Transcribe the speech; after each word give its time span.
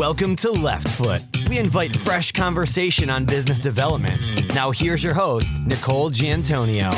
Welcome 0.00 0.34
to 0.36 0.50
Left 0.50 0.88
Foot. 0.92 1.22
We 1.50 1.58
invite 1.58 1.94
fresh 1.94 2.32
conversation 2.32 3.10
on 3.10 3.26
business 3.26 3.58
development. 3.58 4.54
Now, 4.54 4.70
here's 4.70 5.04
your 5.04 5.12
host, 5.12 5.52
Nicole 5.66 6.08
Giantonio. 6.08 6.90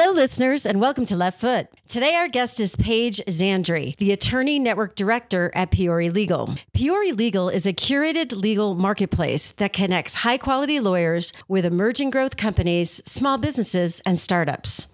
Hello, 0.00 0.12
listeners, 0.12 0.64
and 0.64 0.80
welcome 0.80 1.04
to 1.06 1.16
Left 1.16 1.40
Foot. 1.40 1.66
Today, 1.88 2.14
our 2.14 2.28
guest 2.28 2.60
is 2.60 2.76
Paige 2.76 3.20
Zandri, 3.26 3.96
the 3.96 4.12
Attorney 4.12 4.60
Network 4.60 4.94
Director 4.94 5.50
at 5.56 5.72
Priori 5.72 6.08
Legal. 6.08 6.54
Priori 6.72 7.10
Legal 7.10 7.48
is 7.48 7.66
a 7.66 7.72
curated 7.72 8.32
legal 8.32 8.76
marketplace 8.76 9.50
that 9.50 9.72
connects 9.72 10.14
high 10.14 10.38
quality 10.38 10.78
lawyers 10.78 11.32
with 11.48 11.64
emerging 11.64 12.10
growth 12.10 12.36
companies, 12.36 13.02
small 13.10 13.38
businesses, 13.38 14.00
and 14.06 14.20
startups. 14.20 14.86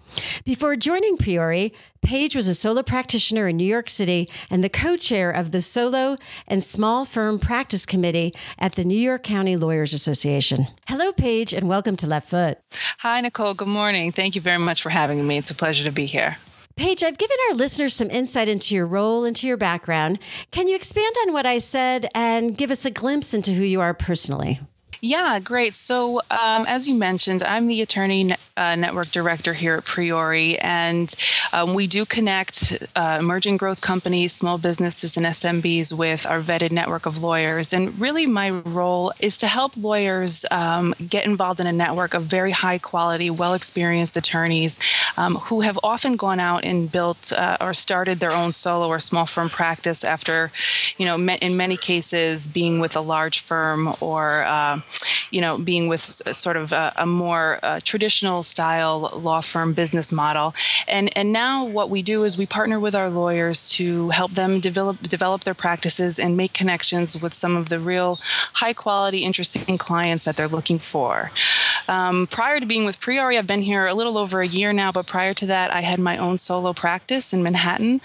Before 0.43 0.75
joining 0.75 1.17
Priori, 1.17 1.73
Paige 2.01 2.35
was 2.35 2.47
a 2.47 2.53
solo 2.53 2.83
practitioner 2.83 3.47
in 3.47 3.57
New 3.57 3.65
York 3.65 3.89
City 3.89 4.29
and 4.49 4.63
the 4.63 4.69
co 4.69 4.95
chair 4.97 5.31
of 5.31 5.51
the 5.51 5.61
Solo 5.61 6.17
and 6.47 6.63
Small 6.63 7.05
Firm 7.05 7.39
Practice 7.39 7.85
Committee 7.85 8.33
at 8.59 8.73
the 8.73 8.83
New 8.83 8.97
York 8.97 9.23
County 9.23 9.57
Lawyers 9.57 9.93
Association. 9.93 10.67
Hello, 10.87 11.11
Paige, 11.11 11.53
and 11.53 11.67
welcome 11.67 11.95
to 11.95 12.07
Left 12.07 12.29
Foot. 12.29 12.59
Hi, 12.99 13.21
Nicole. 13.21 13.53
Good 13.53 13.67
morning. 13.67 14.11
Thank 14.11 14.35
you 14.35 14.41
very 14.41 14.59
much 14.59 14.81
for 14.81 14.89
having 14.89 15.25
me. 15.25 15.37
It's 15.37 15.51
a 15.51 15.55
pleasure 15.55 15.83
to 15.83 15.91
be 15.91 16.05
here. 16.05 16.37
Paige, 16.75 17.03
I've 17.03 17.17
given 17.17 17.37
our 17.49 17.55
listeners 17.55 17.93
some 17.93 18.11
insight 18.11 18.49
into 18.49 18.75
your 18.75 18.85
role, 18.85 19.23
into 19.23 19.47
your 19.47 19.55
background. 19.55 20.19
Can 20.51 20.67
you 20.67 20.75
expand 20.75 21.15
on 21.25 21.31
what 21.31 21.45
I 21.45 21.57
said 21.57 22.07
and 22.13 22.57
give 22.57 22.69
us 22.69 22.85
a 22.85 22.91
glimpse 22.91 23.33
into 23.33 23.53
who 23.53 23.63
you 23.63 23.79
are 23.79 23.93
personally? 23.93 24.59
Yeah, 25.05 25.39
great. 25.39 25.75
So, 25.75 26.17
um, 26.31 26.65
as 26.67 26.87
you 26.87 26.95
mentioned, 26.95 27.43
I'm 27.43 27.67
the 27.67 27.83
attorney 27.83 28.33
uh, 28.57 28.75
network 28.75 29.11
director 29.11 29.53
here 29.53 29.75
at 29.75 29.85
Priori, 29.85 30.57
and 30.57 31.13
um, 31.53 31.75
we 31.75 31.85
do 31.85 32.05
connect 32.05 32.87
uh, 32.95 33.17
emerging 33.19 33.57
growth 33.57 33.81
companies, 33.81 34.33
small 34.33 34.57
businesses, 34.57 35.15
and 35.15 35.27
SMBs 35.27 35.95
with 35.95 36.25
our 36.25 36.39
vetted 36.39 36.71
network 36.71 37.05
of 37.05 37.21
lawyers. 37.21 37.71
And 37.71 37.99
really, 38.01 38.25
my 38.25 38.49
role 38.49 39.13
is 39.19 39.37
to 39.37 39.47
help 39.47 39.77
lawyers 39.77 40.43
um, 40.49 40.95
get 41.07 41.25
involved 41.25 41.59
in 41.59 41.67
a 41.67 41.73
network 41.73 42.15
of 42.15 42.23
very 42.23 42.51
high 42.51 42.79
quality, 42.79 43.29
well 43.29 43.53
experienced 43.53 44.17
attorneys 44.17 44.79
um, 45.17 45.35
who 45.35 45.61
have 45.61 45.77
often 45.83 46.15
gone 46.15 46.39
out 46.39 46.63
and 46.63 46.91
built 46.91 47.31
uh, 47.31 47.57
or 47.61 47.75
started 47.75 48.19
their 48.19 48.33
own 48.33 48.51
solo 48.51 48.87
or 48.87 48.99
small 48.99 49.27
firm 49.27 49.49
practice 49.49 50.03
after, 50.03 50.51
you 50.97 51.05
know, 51.05 51.15
in 51.15 51.55
many 51.55 51.77
cases 51.77 52.47
being 52.47 52.79
with 52.79 52.95
a 52.95 53.01
large 53.01 53.39
firm 53.39 53.93
or 54.01 54.43
uh, 54.43 54.79
you 55.31 55.41
know, 55.41 55.57
being 55.57 55.87
with 55.87 55.99
sort 55.99 56.57
of 56.57 56.71
a, 56.71 56.93
a 56.95 57.05
more 57.05 57.59
uh, 57.63 57.79
traditional 57.83 58.43
style 58.43 59.11
law 59.15 59.41
firm 59.41 59.73
business 59.73 60.11
model. 60.11 60.53
And 60.87 61.15
and 61.17 61.31
now 61.31 61.65
what 61.65 61.89
we 61.89 62.01
do 62.01 62.23
is 62.23 62.37
we 62.37 62.45
partner 62.45 62.79
with 62.79 62.95
our 62.95 63.09
lawyers 63.09 63.69
to 63.71 64.09
help 64.09 64.31
them 64.31 64.59
develop 64.59 65.01
develop 65.01 65.43
their 65.43 65.53
practices 65.53 66.19
and 66.19 66.37
make 66.37 66.53
connections 66.53 67.21
with 67.21 67.33
some 67.33 67.55
of 67.55 67.69
the 67.69 67.79
real 67.79 68.19
high 68.53 68.73
quality, 68.73 69.23
interesting 69.23 69.77
clients 69.77 70.25
that 70.25 70.35
they're 70.35 70.47
looking 70.47 70.79
for. 70.79 71.31
Um, 71.87 72.27
prior 72.27 72.59
to 72.59 72.65
being 72.65 72.85
with 72.85 72.99
Priori, 72.99 73.37
I've 73.37 73.47
been 73.47 73.61
here 73.61 73.85
a 73.85 73.93
little 73.93 74.17
over 74.17 74.41
a 74.41 74.47
year 74.47 74.73
now, 74.73 74.91
but 74.91 75.05
prior 75.05 75.33
to 75.35 75.45
that, 75.47 75.73
I 75.73 75.81
had 75.81 75.99
my 75.99 76.17
own 76.17 76.37
solo 76.37 76.73
practice 76.73 77.33
in 77.33 77.43
Manhattan. 77.43 78.01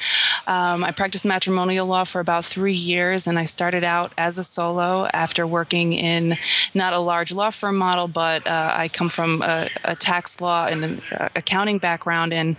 Um, 0.47 0.85
I 0.85 0.93
practiced 0.93 1.25
matrimonial 1.25 1.87
law 1.87 2.05
for 2.05 2.21
about 2.21 2.45
three 2.45 2.75
years, 2.75 3.27
and 3.27 3.39
I 3.39 3.45
started 3.45 3.85
out 3.85 4.13
as 4.19 4.39
a 4.39 4.45
solo 4.45 5.09
after 5.13 5.47
working 5.47 5.93
in 5.93 6.37
not 6.81 6.95
a 6.95 6.99
large 6.99 7.31
law 7.31 7.51
firm 7.51 7.77
model, 7.77 8.09
but 8.09 8.47
uh, 8.47 8.73
I 8.75 8.89
come 8.89 9.11
from 9.11 9.43
a, 9.43 9.69
a, 9.85 9.95
tax 9.95 10.41
law 10.41 10.67
and 10.67 10.83
an 10.83 11.01
uh, 11.13 11.29
accounting 11.37 11.79
background 11.79 12.33
and 12.33 12.57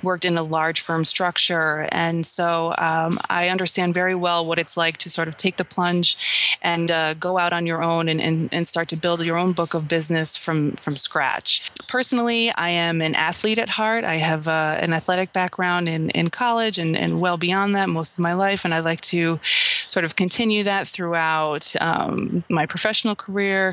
worked 0.00 0.24
in 0.24 0.38
a 0.38 0.44
large 0.44 0.80
firm 0.80 1.04
structure. 1.04 1.88
And 1.90 2.24
so 2.24 2.72
um, 2.78 3.18
I 3.28 3.48
understand 3.48 3.92
very 3.92 4.14
well 4.14 4.46
what 4.46 4.60
it's 4.60 4.76
like 4.76 4.96
to 4.98 5.10
sort 5.10 5.26
of 5.26 5.36
take 5.36 5.56
the 5.56 5.64
plunge 5.64 6.56
and 6.62 6.88
uh, 6.90 7.14
go 7.14 7.36
out 7.36 7.52
on 7.52 7.66
your 7.66 7.82
own 7.82 8.08
and, 8.08 8.20
and, 8.20 8.48
and 8.52 8.66
start 8.66 8.86
to 8.88 8.96
build 8.96 9.24
your 9.24 9.36
own 9.36 9.52
book 9.52 9.74
of 9.74 9.88
business 9.88 10.36
from, 10.36 10.72
from 10.84 10.96
scratch. 10.96 11.68
Personally, 11.88 12.52
I 12.52 12.70
am 12.70 13.02
an 13.02 13.16
athlete 13.16 13.58
at 13.58 13.70
heart. 13.70 14.04
I 14.04 14.16
have 14.16 14.46
uh, 14.46 14.78
an 14.80 14.92
athletic 14.92 15.32
background 15.32 15.88
in, 15.88 16.10
in 16.10 16.30
college 16.30 16.78
and, 16.78 16.96
and 16.96 17.20
well 17.20 17.38
beyond 17.38 17.74
that 17.74 17.88
most 17.88 18.18
of 18.18 18.22
my 18.22 18.34
life. 18.34 18.64
And 18.64 18.72
I 18.72 18.78
like 18.78 19.00
to 19.14 19.40
sort 19.88 20.04
of 20.04 20.14
continue 20.14 20.62
that 20.62 20.86
throughout 20.86 21.74
um, 21.80 22.44
my 22.48 22.66
professional 22.66 23.16
career. 23.16 23.63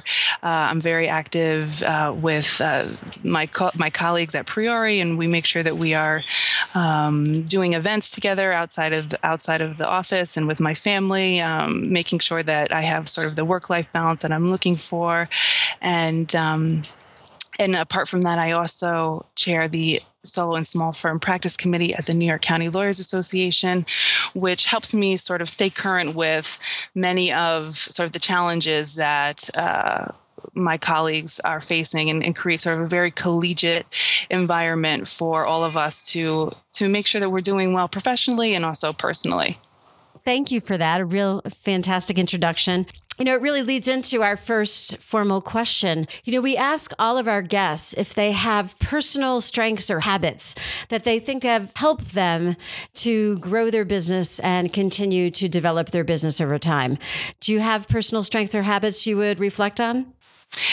Uh, 0.44 0.69
I'm 0.69 0.81
very 0.81 1.07
active 1.07 1.84
uh, 1.84 2.13
with 2.16 2.62
uh, 2.62 2.88
my 3.24 3.46
co- 3.47 3.75
my 3.78 3.90
colleagues 3.90 4.35
at 4.35 4.46
Priori, 4.46 5.00
and 5.00 5.18
we 5.18 5.28
make 5.28 5.46
sure 5.46 5.63
that 5.63 5.78
we 5.78 5.94
are 5.94 6.24
um, 6.74 7.41
doing 7.41 7.74
events 7.74 8.12
together 8.12 8.52
outside 8.53 8.94
of 8.94 9.09
the, 9.09 9.19
outside 9.24 9.62
of 9.62 9.78
the 9.78 9.88
office 9.88 10.38
and 10.38 10.47
with 10.47 10.59
my 10.59 10.74
family, 10.74 11.40
um, 11.41 11.91
making 11.91 12.19
sure 12.19 12.44
that 12.44 12.74
I 12.74 12.81
have 12.81 13.07
sort 13.07 13.28
of 13.28 13.35
the 13.35 13.46
work 13.46 13.69
life 13.69 13.91
balance 13.91 14.22
that 14.22 14.31
I'm 14.31 14.50
looking 14.52 14.78
for, 14.78 15.29
and 15.81 16.34
um, 16.35 16.84
and 17.59 17.75
apart 17.75 18.08
from 18.08 18.22
that, 18.22 18.40
I 18.40 18.52
also 18.52 19.25
chair 19.35 19.68
the 19.68 20.02
solo 20.23 20.55
and 20.55 20.67
small 20.67 20.91
firm 20.91 21.19
practice 21.19 21.57
committee 21.57 21.93
at 21.93 22.05
the 22.05 22.13
New 22.13 22.25
York 22.25 22.41
County 22.41 22.69
Lawyers 22.69 22.99
Association, 22.99 23.85
which 24.33 24.65
helps 24.65 24.93
me 24.93 25.17
sort 25.17 25.41
of 25.41 25.49
stay 25.49 25.69
current 25.69 26.15
with 26.15 26.59
many 26.93 27.33
of 27.33 27.75
sort 27.75 28.05
of 28.05 28.13
the 28.13 28.19
challenges 28.19 28.95
that. 28.95 29.49
Uh, 29.55 30.07
my 30.53 30.77
colleagues 30.77 31.39
are 31.41 31.61
facing 31.61 32.09
and, 32.09 32.23
and, 32.23 32.35
create 32.35 32.59
sort 32.59 32.75
of 32.75 32.81
a 32.81 32.85
very 32.85 33.11
collegiate 33.11 33.85
environment 34.29 35.07
for 35.07 35.45
all 35.45 35.63
of 35.63 35.77
us 35.77 36.01
to 36.01 36.51
to 36.73 36.89
make 36.89 37.05
sure 37.05 37.21
that 37.21 37.29
we're 37.29 37.41
doing 37.41 37.73
well 37.73 37.87
professionally 37.87 38.53
and 38.53 38.65
also 38.65 38.91
personally. 38.91 39.59
Thank 40.17 40.51
you 40.51 40.59
for 40.59 40.77
that. 40.77 41.01
A 41.01 41.05
real 41.05 41.41
fantastic 41.63 42.19
introduction. 42.19 42.85
You 43.21 43.25
know, 43.25 43.35
it 43.35 43.41
really 43.43 43.61
leads 43.61 43.87
into 43.87 44.23
our 44.23 44.35
first 44.35 44.97
formal 44.97 45.41
question. 45.41 46.07
You 46.23 46.33
know, 46.33 46.41
we 46.41 46.57
ask 46.57 46.91
all 46.97 47.19
of 47.19 47.27
our 47.27 47.43
guests 47.43 47.93
if 47.93 48.15
they 48.15 48.31
have 48.31 48.75
personal 48.79 49.41
strengths 49.41 49.91
or 49.91 49.99
habits 49.99 50.55
that 50.89 51.03
they 51.03 51.19
think 51.19 51.43
have 51.43 51.71
helped 51.75 52.15
them 52.15 52.55
to 52.95 53.37
grow 53.37 53.69
their 53.69 53.85
business 53.85 54.39
and 54.39 54.73
continue 54.73 55.29
to 55.29 55.47
develop 55.47 55.91
their 55.91 56.03
business 56.03 56.41
over 56.41 56.57
time. 56.57 56.97
Do 57.41 57.53
you 57.53 57.59
have 57.59 57.87
personal 57.87 58.23
strengths 58.23 58.55
or 58.55 58.63
habits 58.63 59.05
you 59.05 59.17
would 59.17 59.39
reflect 59.39 59.79
on? 59.79 60.13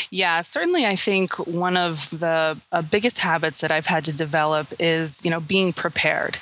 Yeah, 0.09 0.41
certainly. 0.41 0.87
I 0.87 0.97
think 0.97 1.35
one 1.47 1.77
of 1.77 2.09
the 2.19 2.59
uh, 2.73 2.81
biggest 2.81 3.19
habits 3.19 3.61
that 3.61 3.71
I've 3.71 3.89
had 3.89 4.07
to 4.07 4.13
develop 4.15 4.73
is, 4.79 5.23
you 5.23 5.31
know, 5.31 5.41
being 5.41 5.75
prepared. 5.75 6.39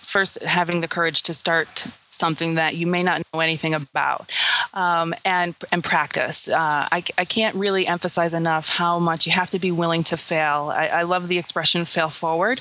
First, 0.00 0.42
having 0.42 0.80
the 0.80 0.88
courage 0.88 1.22
to 1.24 1.34
start 1.34 1.86
something 2.14 2.54
that 2.54 2.76
you 2.76 2.86
may 2.86 3.02
not 3.02 3.22
know 3.32 3.40
anything 3.40 3.74
about 3.74 4.30
um, 4.72 5.14
and 5.24 5.54
and 5.72 5.82
practice. 5.82 6.48
Uh, 6.48 6.88
I, 6.90 7.02
I 7.16 7.24
can't 7.24 7.54
really 7.56 7.86
emphasize 7.86 8.34
enough 8.34 8.68
how 8.68 8.98
much 8.98 9.26
you 9.26 9.32
have 9.32 9.50
to 9.50 9.58
be 9.58 9.70
willing 9.70 10.02
to 10.04 10.16
fail. 10.16 10.72
I, 10.74 10.86
I 10.86 11.02
love 11.02 11.28
the 11.28 11.38
expression 11.38 11.84
fail 11.84 12.10
forward 12.10 12.60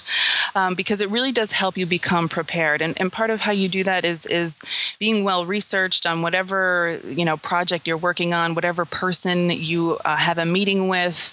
um, 0.55 0.75
because 0.75 1.01
it 1.01 1.09
really 1.09 1.31
does 1.31 1.53
help 1.53 1.77
you 1.77 1.85
become 1.85 2.29
prepared. 2.29 2.81
And, 2.81 2.99
and 2.99 3.11
part 3.11 3.29
of 3.29 3.41
how 3.41 3.51
you 3.51 3.67
do 3.67 3.83
that 3.83 4.05
is 4.05 4.25
is 4.25 4.61
being 4.99 5.23
well 5.23 5.45
researched 5.45 6.05
on 6.05 6.21
whatever 6.21 6.99
you 7.05 7.25
know 7.25 7.37
project 7.37 7.87
you're 7.87 7.97
working 7.97 8.33
on 8.33 8.55
whatever 8.55 8.85
person 8.85 9.49
you 9.49 9.97
uh, 10.05 10.17
have 10.17 10.37
a 10.37 10.45
meeting 10.45 10.87
with 10.87 11.31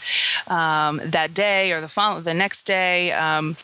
um, 0.48 1.00
that 1.04 1.34
day 1.34 1.72
or 1.72 1.80
the 1.80 1.88
follow- 1.88 2.20
the 2.20 2.34
next 2.34 2.64
day. 2.64 3.12
Um, 3.12 3.56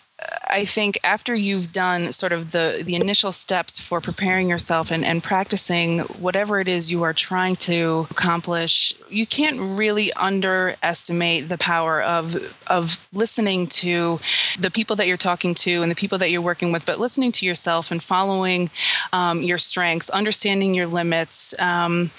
I 0.48 0.64
think 0.64 0.98
after 1.02 1.34
you've 1.34 1.72
done 1.72 2.12
sort 2.12 2.32
of 2.32 2.52
the, 2.52 2.82
the 2.84 2.94
initial 2.94 3.32
steps 3.32 3.78
for 3.78 4.00
preparing 4.00 4.48
yourself 4.48 4.90
and, 4.90 5.04
and 5.04 5.22
practicing 5.22 6.00
whatever 6.00 6.60
it 6.60 6.68
is 6.68 6.90
you 6.90 7.02
are 7.02 7.12
trying 7.12 7.56
to 7.56 8.06
accomplish, 8.10 8.94
you 9.08 9.26
can't 9.26 9.58
really 9.60 10.12
underestimate 10.14 11.48
the 11.48 11.58
power 11.58 12.02
of 12.02 12.36
of 12.66 13.06
listening 13.12 13.66
to 13.66 14.20
the 14.58 14.70
people 14.70 14.96
that 14.96 15.06
you're 15.06 15.16
talking 15.16 15.54
to 15.54 15.82
and 15.82 15.90
the 15.90 15.96
people 15.96 16.18
that 16.18 16.30
you're 16.30 16.40
working 16.40 16.72
with, 16.72 16.84
but 16.84 17.00
listening 17.00 17.32
to 17.32 17.46
yourself 17.46 17.90
and 17.90 18.02
following 18.02 18.70
um, 19.12 19.42
your 19.42 19.58
strengths, 19.58 20.10
understanding 20.10 20.74
your 20.74 20.86
limits, 20.86 21.54
um, 21.58 22.10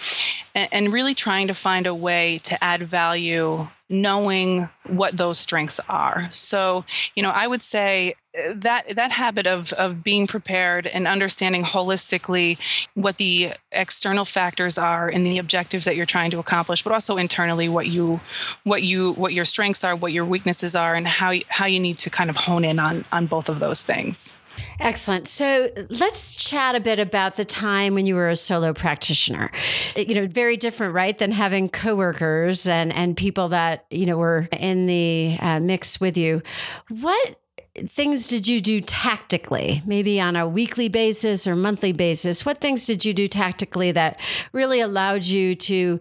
and, 0.58 0.70
and 0.74 0.94
really 0.94 1.14
trying 1.14 1.48
to 1.48 1.54
find 1.54 1.86
a 1.88 1.96
way 1.96 2.40
to 2.40 2.62
add 2.62 2.82
value 2.82 3.68
knowing 3.90 4.68
what 4.86 5.16
those 5.16 5.40
strengths 5.40 5.80
are. 5.88 6.28
So, 6.32 6.84
you 7.16 7.24
know, 7.24 7.32
I 7.34 7.48
would 7.48 7.64
say 7.64 8.16
uh, 8.38 8.54
that 8.56 8.96
that 8.96 9.12
habit 9.12 9.48
of 9.48 9.72
of 9.74 10.04
being 10.04 10.28
prepared 10.28 10.86
and 10.88 11.08
understanding 11.08 11.64
holistically 11.64 12.58
what 12.96 13.16
the 13.16 13.54
external 13.72 14.26
factors 14.26 14.78
are 14.78 15.08
and 15.08 15.26
the 15.26 15.38
objectives 15.38 15.86
that 15.86 15.96
you're 15.96 16.06
trying 16.06 16.32
to 16.32 16.40
accomplish, 16.40 16.84
but 16.84 16.92
also 16.92 17.16
internally 17.16 17.70
what 17.70 17.88
you 17.88 18.20
what 18.64 18.84
you 18.84 19.14
what 19.14 19.34
your 19.34 19.46
strengths 19.46 19.86
are, 19.86 19.96
what 19.96 20.12
your 20.12 20.26
weaknesses 20.26 20.76
are, 20.76 20.96
and 20.96 21.08
how 21.08 21.34
how 21.48 21.66
you 21.66 21.80
need 21.80 21.98
to 22.00 22.10
kind 22.10 22.30
of 22.30 22.36
hone 22.36 22.66
in 22.66 22.80
on 22.80 23.06
on 23.14 23.26
both 23.26 23.48
of 23.48 23.60
those 23.60 23.84
things. 23.84 24.37
Excellent. 24.80 25.28
So 25.28 25.70
let's 25.90 26.36
chat 26.36 26.76
a 26.76 26.80
bit 26.80 27.00
about 27.00 27.36
the 27.36 27.46
time 27.46 27.94
when 27.94 28.06
you 28.06 28.16
were 28.16 28.30
a 28.30 28.36
solo 28.36 28.74
practitioner. 28.74 29.52
You 29.96 30.16
know, 30.16 30.28
very 30.28 30.58
different, 30.58 30.94
right, 30.94 31.18
than 31.18 31.32
having 31.32 31.70
coworkers 31.70 32.68
and 32.68 32.94
and 32.94 33.16
people 33.16 33.50
that 33.50 33.86
you 33.90 34.06
know 34.06 34.18
were 34.18 34.48
in 34.52 34.86
the 34.86 35.38
uh, 35.40 35.60
mix 35.60 36.00
with 36.00 36.18
you. 36.18 36.42
What 36.90 37.40
things 37.86 38.28
did 38.28 38.48
you 38.48 38.60
do 38.62 38.82
tactically, 38.82 39.82
maybe 39.86 40.20
on 40.20 40.36
a 40.36 40.48
weekly 40.48 40.90
basis 40.90 41.48
or 41.48 41.56
monthly 41.56 41.94
basis? 41.94 42.46
What 42.46 42.60
things 42.60 42.86
did 42.86 43.06
you 43.06 43.14
do 43.14 43.28
tactically 43.28 43.92
that 43.92 44.20
really 44.52 44.80
allowed 44.80 45.26
you 45.26 45.56
to 45.56 46.00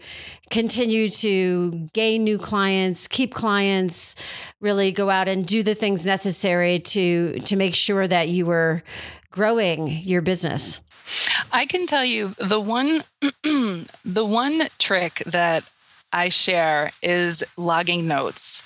continue 0.51 1.09
to 1.09 1.89
gain 1.93 2.25
new 2.25 2.39
clients, 2.39 3.09
keep 3.09 3.35
clients, 3.35 4.17
really 4.61 4.93
go 4.93 5.11
out 5.11 5.29
and 5.29 5.47
do 5.47 5.63
the 5.63 5.75
things 5.75 6.07
necessary 6.07 6.79
to 6.79 7.41
to 7.41 7.57
make 7.57 7.75
sure 7.75 8.07
that 8.09 8.29
you 8.29 8.47
were 8.47 8.83
growing 9.31 9.89
your 9.89 10.23
business? 10.23 10.81
I 11.53 11.67
can 11.67 11.87
tell 11.87 12.05
you 12.05 12.35
the 12.39 12.61
one 12.61 13.05
the 13.43 14.25
one 14.25 14.69
trick 14.79 15.23
that 15.27 15.65
I 16.13 16.29
share 16.29 16.93
is 17.03 17.45
logging 17.57 18.07
notes. 18.07 18.65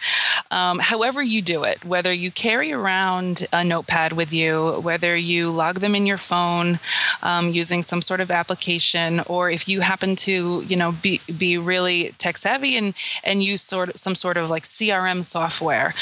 Um, 0.50 0.78
however, 0.80 1.22
you 1.22 1.42
do 1.42 1.64
it, 1.64 1.84
whether 1.84 2.12
you 2.12 2.30
carry 2.30 2.72
around 2.72 3.46
a 3.52 3.62
notepad 3.62 4.12
with 4.12 4.32
you, 4.32 4.80
whether 4.82 5.16
you 5.16 5.50
log 5.50 5.80
them 5.80 5.94
in 5.94 6.06
your 6.06 6.18
phone 6.18 6.80
um, 7.22 7.50
using 7.50 7.82
some 7.82 8.02
sort 8.02 8.20
of 8.20 8.30
application, 8.30 9.20
or 9.26 9.48
if 9.50 9.68
you 9.68 9.80
happen 9.80 10.16
to, 10.16 10.64
you 10.66 10.76
know, 10.76 10.92
be 10.92 11.20
be 11.38 11.56
really 11.56 12.12
tech 12.18 12.36
savvy 12.36 12.76
and 12.76 12.94
and 13.22 13.42
use 13.42 13.62
sort 13.62 13.90
of 13.90 13.96
some 13.96 14.14
sort 14.14 14.36
of 14.36 14.50
like 14.50 14.64
CRM 14.64 15.24
software. 15.24 15.94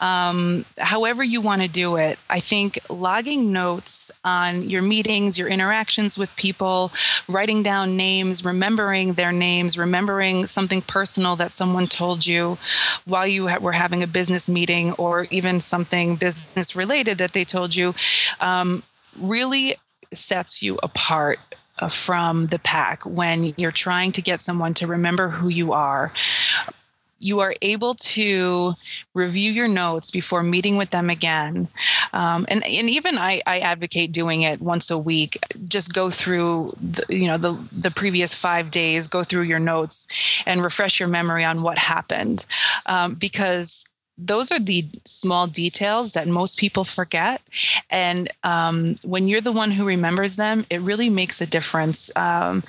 Um, 0.00 0.66
however, 0.78 1.24
you 1.24 1.40
want 1.40 1.62
to 1.62 1.68
do 1.68 1.96
it, 1.96 2.18
I 2.28 2.40
think 2.40 2.78
logging 2.90 3.52
notes 3.52 4.12
on 4.24 4.68
your 4.68 4.82
meetings, 4.82 5.38
your 5.38 5.48
interactions 5.48 6.18
with 6.18 6.34
people, 6.36 6.92
writing 7.28 7.62
down 7.62 7.96
names, 7.96 8.44
remembering 8.44 9.14
their 9.14 9.32
names, 9.32 9.78
remembering 9.78 10.46
something 10.46 10.82
personal 10.82 11.36
that 11.36 11.52
someone 11.52 11.86
told 11.86 12.26
you 12.26 12.58
while 13.04 13.26
you 13.26 13.48
were 13.60 13.72
having 13.72 13.93
a 14.02 14.06
business 14.06 14.48
meeting 14.48 14.92
or 14.92 15.26
even 15.30 15.60
something 15.60 16.16
business 16.16 16.74
related 16.76 17.18
that 17.18 17.32
they 17.32 17.44
told 17.44 17.74
you 17.74 17.94
um, 18.40 18.82
really 19.18 19.76
sets 20.12 20.62
you 20.62 20.78
apart 20.82 21.38
uh, 21.78 21.88
from 21.88 22.46
the 22.48 22.58
pack 22.58 23.04
when 23.04 23.52
you're 23.56 23.72
trying 23.72 24.12
to 24.12 24.22
get 24.22 24.40
someone 24.40 24.74
to 24.74 24.86
remember 24.86 25.28
who 25.28 25.48
you 25.48 25.72
are 25.72 26.12
you 27.24 27.40
are 27.40 27.54
able 27.62 27.94
to 27.94 28.74
review 29.14 29.50
your 29.50 29.66
notes 29.66 30.10
before 30.10 30.42
meeting 30.42 30.76
with 30.76 30.90
them 30.90 31.08
again. 31.08 31.68
Um, 32.12 32.44
and, 32.48 32.62
and 32.62 32.90
even 32.90 33.16
I, 33.16 33.40
I 33.46 33.60
advocate 33.60 34.12
doing 34.12 34.42
it 34.42 34.60
once 34.60 34.90
a 34.90 34.98
week. 34.98 35.38
Just 35.66 35.94
go 35.94 36.10
through, 36.10 36.74
the, 36.78 37.06
you 37.08 37.26
know, 37.26 37.38
the, 37.38 37.58
the 37.72 37.90
previous 37.90 38.34
five 38.34 38.70
days, 38.70 39.08
go 39.08 39.22
through 39.24 39.44
your 39.44 39.58
notes 39.58 40.06
and 40.44 40.62
refresh 40.62 41.00
your 41.00 41.08
memory 41.08 41.44
on 41.44 41.62
what 41.62 41.78
happened. 41.78 42.46
Um, 42.84 43.14
because 43.14 43.86
those 44.16 44.52
are 44.52 44.60
the 44.60 44.86
small 45.04 45.46
details 45.46 46.12
that 46.12 46.28
most 46.28 46.58
people 46.58 46.84
forget. 46.84 47.42
And 47.90 48.28
um, 48.44 48.94
when 49.04 49.26
you're 49.28 49.40
the 49.40 49.50
one 49.52 49.72
who 49.72 49.84
remembers 49.84 50.36
them, 50.36 50.64
it 50.70 50.80
really 50.82 51.10
makes 51.10 51.40
a 51.40 51.46
difference. 51.46 52.10
Um, 52.14 52.62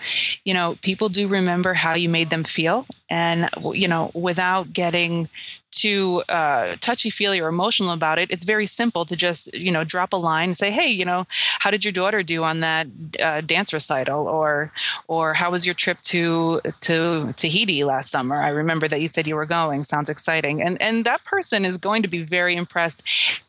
you 0.44 0.54
know, 0.54 0.78
people 0.82 1.10
do 1.10 1.28
remember 1.28 1.76
how 1.76 1.96
you 1.96 2.10
made 2.10 2.32
them 2.32 2.44
feel. 2.44 2.88
And, 3.10 3.50
you 3.74 3.88
know, 3.88 4.12
without 4.14 4.74
getting 4.74 5.30
too 5.76 6.24
uh, 6.30 6.76
touchy 6.80 7.10
feely 7.10 7.40
or 7.40 7.48
emotional 7.50 7.92
about 7.92 8.18
it, 8.18 8.32
it's 8.32 8.44
very 8.46 8.66
simple 8.66 9.06
to 9.06 9.16
just 9.16 9.54
you 9.54 9.72
know 9.72 9.84
drop 9.84 10.14
a 10.14 10.16
line 10.16 10.50
and 10.50 10.58
say, 10.58 10.72
hey, 10.72 10.90
you 10.90 11.06
know, 11.06 11.28
how 11.60 11.70
did 11.70 11.84
your 11.84 11.92
daughter 11.92 12.24
do 12.24 12.44
on 12.44 12.62
that 12.62 12.88
uh, 13.22 13.42
dance 13.42 13.74
recital, 13.74 14.28
or 14.28 14.72
or 15.08 15.34
how 15.34 15.52
was 15.52 15.66
your 15.66 15.76
trip 15.76 16.00
to 16.02 16.62
to 16.82 17.34
Tahiti 17.38 17.84
last 17.84 18.10
summer? 18.10 18.42
I 18.42 18.50
remember 18.50 18.88
that 18.88 19.02
you 19.02 19.08
said 19.08 19.28
you 19.28 19.36
were 19.36 19.46
going. 19.46 19.84
Sounds 19.84 20.10
exciting, 20.10 20.62
and 20.62 20.82
and 20.82 21.06
that 21.06 21.24
person 21.24 21.66
is 21.66 21.78
going 21.78 22.02
to 22.02 22.08
be 22.08 22.24
very 22.24 22.56
impressed, 22.56 23.08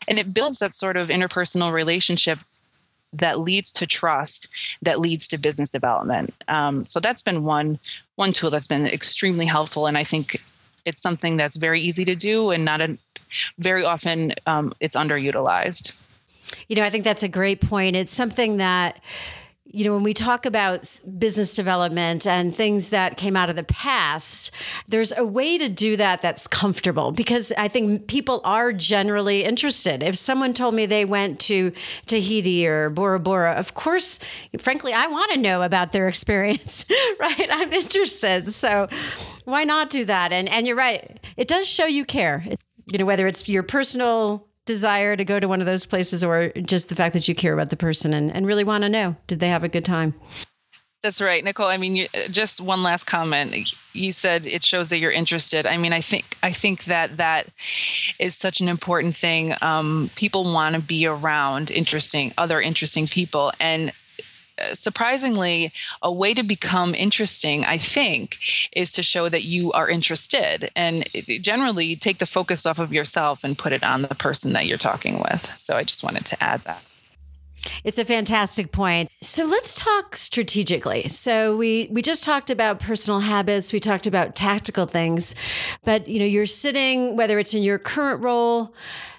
and 0.09 0.19
it 0.19 0.35
builds 0.35 0.59
that 0.59 0.75
sort 0.75 0.97
of 0.97 1.09
interpersonal 1.09 1.73
relationship 1.73 2.41
that 3.13 3.39
leads 3.39 3.73
to 3.73 3.87
trust 3.87 4.53
that 4.83 4.99
leads 4.99 5.29
to 5.29 5.39
business 5.39 5.71
development 5.71 6.35
um, 6.49 6.85
so 6.85 6.99
that's 6.99 7.23
been 7.23 7.45
one 7.45 7.79
one 8.17 8.33
tool 8.33 8.51
that's 8.51 8.67
been 8.67 8.87
extremely 8.87 9.47
helpful 9.47 9.87
and 9.87 9.97
i 9.97 10.05
think 10.05 10.37
it's 10.87 11.03
something 11.03 11.37
that's 11.37 11.57
very 11.57 11.81
easy 11.81 12.05
to 12.05 12.15
do 12.15 12.51
and 12.51 12.65
not 12.65 12.81
a, 12.81 12.97
very 13.59 13.85
often 13.85 14.33
um, 14.47 14.73
it's 14.81 14.97
underutilized. 14.97 16.01
You 16.69 16.77
know, 16.77 16.85
I 16.85 16.91
think 16.91 17.05
that's 17.05 17.25
a 17.25 17.29
great 17.29 17.61
point. 17.61 17.97
It's 17.97 18.13
something 18.13 18.59
that 18.59 19.01
you 19.77 19.85
know, 19.85 19.93
when 19.93 20.03
we 20.03 20.15
talk 20.15 20.47
about 20.47 20.99
business 21.19 21.53
development 21.53 22.27
and 22.27 22.55
things 22.55 22.89
that 22.89 23.19
came 23.19 23.37
out 23.37 23.51
of 23.51 23.57
the 23.57 23.65
past, 23.65 24.51
there's 24.89 25.13
a 25.19 25.23
way 25.23 25.59
to 25.59 25.69
do 25.69 25.99
that 25.99 26.23
that's 26.23 26.47
comfortable 26.47 27.13
because 27.13 27.53
I 27.59 27.69
think 27.69 28.07
people 28.07 28.41
are 28.43 28.73
generally 28.73 29.45
interested. 29.45 30.03
If 30.03 30.17
someone 30.17 30.55
told 30.55 30.75
me 30.75 30.87
they 30.87 31.05
went 31.05 31.41
to 31.41 31.75
Tahiti 32.07 32.67
or 32.67 32.89
Bora 32.89 33.21
Bora, 33.21 33.53
of 33.53 33.75
course, 33.75 34.19
frankly, 34.57 34.95
I 34.95 35.09
want 35.09 35.33
to 35.33 35.39
know 35.39 35.61
about 35.61 35.93
their 35.93 36.09
experience, 36.17 36.87
right? 37.21 37.49
I'm 37.51 37.71
interested. 37.71 38.51
So 38.55 38.89
why 39.45 39.65
not 39.65 39.91
do 39.91 40.07
that? 40.07 40.33
And 40.33 40.49
and 40.49 40.67
you're 40.67 40.75
right. 40.75 41.21
It 41.37 41.49
does 41.49 41.69
show 41.69 41.85
you 41.85 42.07
care. 42.07 42.47
You 42.91 42.99
know, 42.99 43.05
whether 43.05 43.27
it's 43.27 43.47
your 43.47 43.63
personal 43.63 44.49
desire 44.67 45.17
to 45.17 45.25
go 45.25 45.41
to 45.41 45.49
one 45.49 45.61
of 45.61 45.67
those 45.67 45.87
places 45.87 46.23
or 46.23 46.51
just 46.61 46.89
the 46.89 46.95
fact 46.95 47.15
that 47.15 47.27
you 47.29 47.35
care 47.35 47.55
about 47.55 47.71
the 47.71 47.77
person 47.77 48.13
and, 48.13 48.31
and 48.33 48.47
really 48.47 48.65
want 48.65 48.83
to 48.83 48.89
know 48.89 49.17
did 49.27 49.41
they 49.41 49.49
have 49.49 49.65
a 49.65 49.69
good 49.69 49.85
time? 49.85 50.15
That's 51.03 51.23
right 51.23 51.43
nicole. 51.43 51.69
I 51.69 51.77
mean 51.77 51.95
you, 51.95 52.09
just 52.31 52.61
one 52.61 52.83
last 52.83 53.05
comment. 53.05 53.75
You 53.93 54.11
said 54.11 54.45
it 54.45 54.65
shows 54.65 54.89
that 54.89 54.99
you're 54.99 55.13
interested. 55.13 55.65
I 55.65 55.77
mean 55.77 55.93
i 55.93 56.01
think 56.01 56.25
i 56.43 56.51
think 56.51 56.85
that 56.85 57.17
that 57.17 57.47
is 58.19 58.37
such 58.37 58.61
an 58.61 58.69
important 58.69 59.15
thing. 59.15 59.55
Um, 59.63 60.11
people 60.17 60.45
want 60.45 60.75
to 60.75 60.83
be 60.83 61.07
around 61.07 61.71
interesting 61.71 62.33
other 62.37 62.61
interesting 62.61 63.07
people. 63.07 63.53
And 63.61 63.93
Uh, 64.59 64.75
surprisingly, 64.75 65.73
a 66.03 66.13
way 66.13 66.33
to 66.33 66.43
become 66.43 66.95
interesting, 66.95 67.65
I 67.65 67.79
think, 67.79 68.39
is 68.73 68.91
to 68.93 69.03
show 69.03 69.29
that 69.29 69.45
you 69.45 69.71
are 69.73 69.89
interested 69.89 70.71
and 70.75 71.09
uh, 71.15 71.21
generally 71.41 71.95
take 71.97 72.19
the 72.19 72.27
focus 72.27 72.65
off 72.65 72.79
of 72.79 72.93
yourself 72.93 73.45
and 73.45 73.59
put 73.59 73.73
it 73.73 73.85
on 73.85 74.03
the 74.03 74.15
person 74.15 74.55
that 74.55 74.67
you're 74.67 74.79
talking 74.79 75.19
with. 75.19 75.57
So 75.59 75.77
I 75.77 75.85
just 75.85 76.03
wanted 76.03 76.25
to 76.27 76.43
add 76.43 76.61
that. 76.61 76.83
It's 77.85 77.99
a 77.99 78.05
fantastic 78.05 78.73
point. 78.73 79.11
So 79.21 79.45
let's 79.45 79.75
talk 79.75 80.17
strategically. 80.17 81.09
So 81.09 81.57
we 81.57 81.89
we 81.91 82.01
just 82.03 82.25
talked 82.25 82.51
about 82.51 82.81
personal 82.81 83.21
habits, 83.21 83.73
we 83.73 83.81
talked 83.81 84.07
about 84.07 84.35
tactical 84.35 84.87
things, 84.87 85.35
but 85.85 86.09
you 86.09 86.19
know, 86.19 86.25
you're 86.25 86.47
sitting 86.47 87.17
whether 87.17 87.39
it's 87.39 87.55
in 87.55 87.63
your 87.63 87.79
current 87.79 88.23
role 88.23 88.75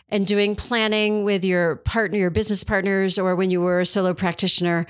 and 0.09 0.25
doing 0.25 0.55
planning 0.55 1.25
with 1.25 1.43
your 1.43 1.77
partner, 1.77 2.17
your 2.17 2.29
business 2.29 2.63
partners, 2.63 3.19
or 3.19 3.35
when 3.35 3.49
you 3.49 3.59
were 3.59 3.81
a 3.81 3.85
solo 3.85 4.13
practitioner, 4.13 4.87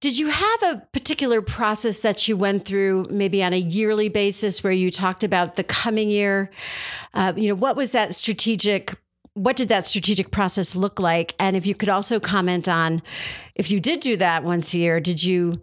did 0.00 0.18
you 0.18 0.28
have 0.28 0.62
a 0.62 0.82
particular 0.92 1.40
process 1.40 2.00
that 2.00 2.28
you 2.28 2.36
went 2.36 2.64
through, 2.64 3.06
maybe 3.10 3.42
on 3.42 3.52
a 3.52 3.58
yearly 3.58 4.08
basis, 4.08 4.62
where 4.62 4.72
you 4.72 4.90
talked 4.90 5.24
about 5.24 5.54
the 5.54 5.64
coming 5.64 6.10
year? 6.10 6.50
Uh, 7.14 7.32
you 7.36 7.48
know, 7.48 7.54
what 7.54 7.76
was 7.76 7.92
that 7.92 8.14
strategic? 8.14 8.94
What 9.34 9.56
did 9.56 9.68
that 9.68 9.86
strategic 9.86 10.30
process 10.30 10.76
look 10.76 11.00
like? 11.00 11.34
And 11.38 11.56
if 11.56 11.66
you 11.66 11.74
could 11.74 11.88
also 11.88 12.20
comment 12.20 12.68
on, 12.68 13.02
if 13.54 13.70
you 13.70 13.80
did 13.80 14.00
do 14.00 14.16
that 14.16 14.44
once 14.44 14.74
a 14.74 14.78
year, 14.78 15.00
did 15.00 15.22
you 15.22 15.60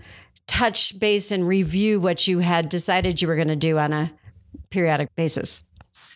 touch 0.47 0.99
base 0.99 1.31
and 1.31 1.47
review 1.47 1.99
what 1.99 2.27
you 2.27 2.39
had 2.39 2.69
decided 2.69 3.21
you 3.21 3.27
were 3.27 3.35
going 3.35 3.47
to 3.47 3.55
do 3.55 3.77
on 3.77 3.93
a 3.93 4.11
periodic 4.69 5.13
basis? 5.15 5.69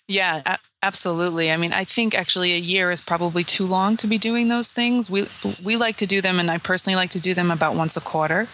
Yeah, 0.08 0.58
Absolutely. 0.84 1.52
I 1.52 1.58
mean, 1.58 1.74
I 1.74 1.84
think 1.86 2.14
actually 2.14 2.54
a 2.54 2.58
year 2.60 2.92
is 2.92 3.02
probably 3.02 3.44
too 3.44 3.66
long 3.66 3.98
to 3.98 4.06
be 4.06 4.20
doing 4.20 4.48
those 4.48 4.72
things. 4.72 5.10
We 5.10 5.28
we 5.64 5.76
like 5.76 5.98
to 5.98 6.06
do 6.06 6.22
them, 6.22 6.40
and 6.40 6.52
I 6.52 6.60
personally 6.60 6.96
like 6.96 7.10
to 7.10 7.20
do 7.20 7.34
them 7.34 7.50
about 7.50 7.76
once 7.76 7.98
a 7.98 8.00
quarter. 8.00 8.48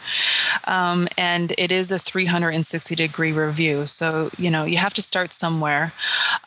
Um, 0.63 1.05
and 1.17 1.53
it 1.57 1.69
is 1.69 1.91
a 1.91 1.99
360 1.99 2.95
degree 2.95 3.33
review, 3.33 3.85
so 3.85 4.31
you 4.37 4.49
know 4.49 4.63
you 4.63 4.77
have 4.77 4.93
to 4.93 5.01
start 5.01 5.33
somewhere. 5.33 5.91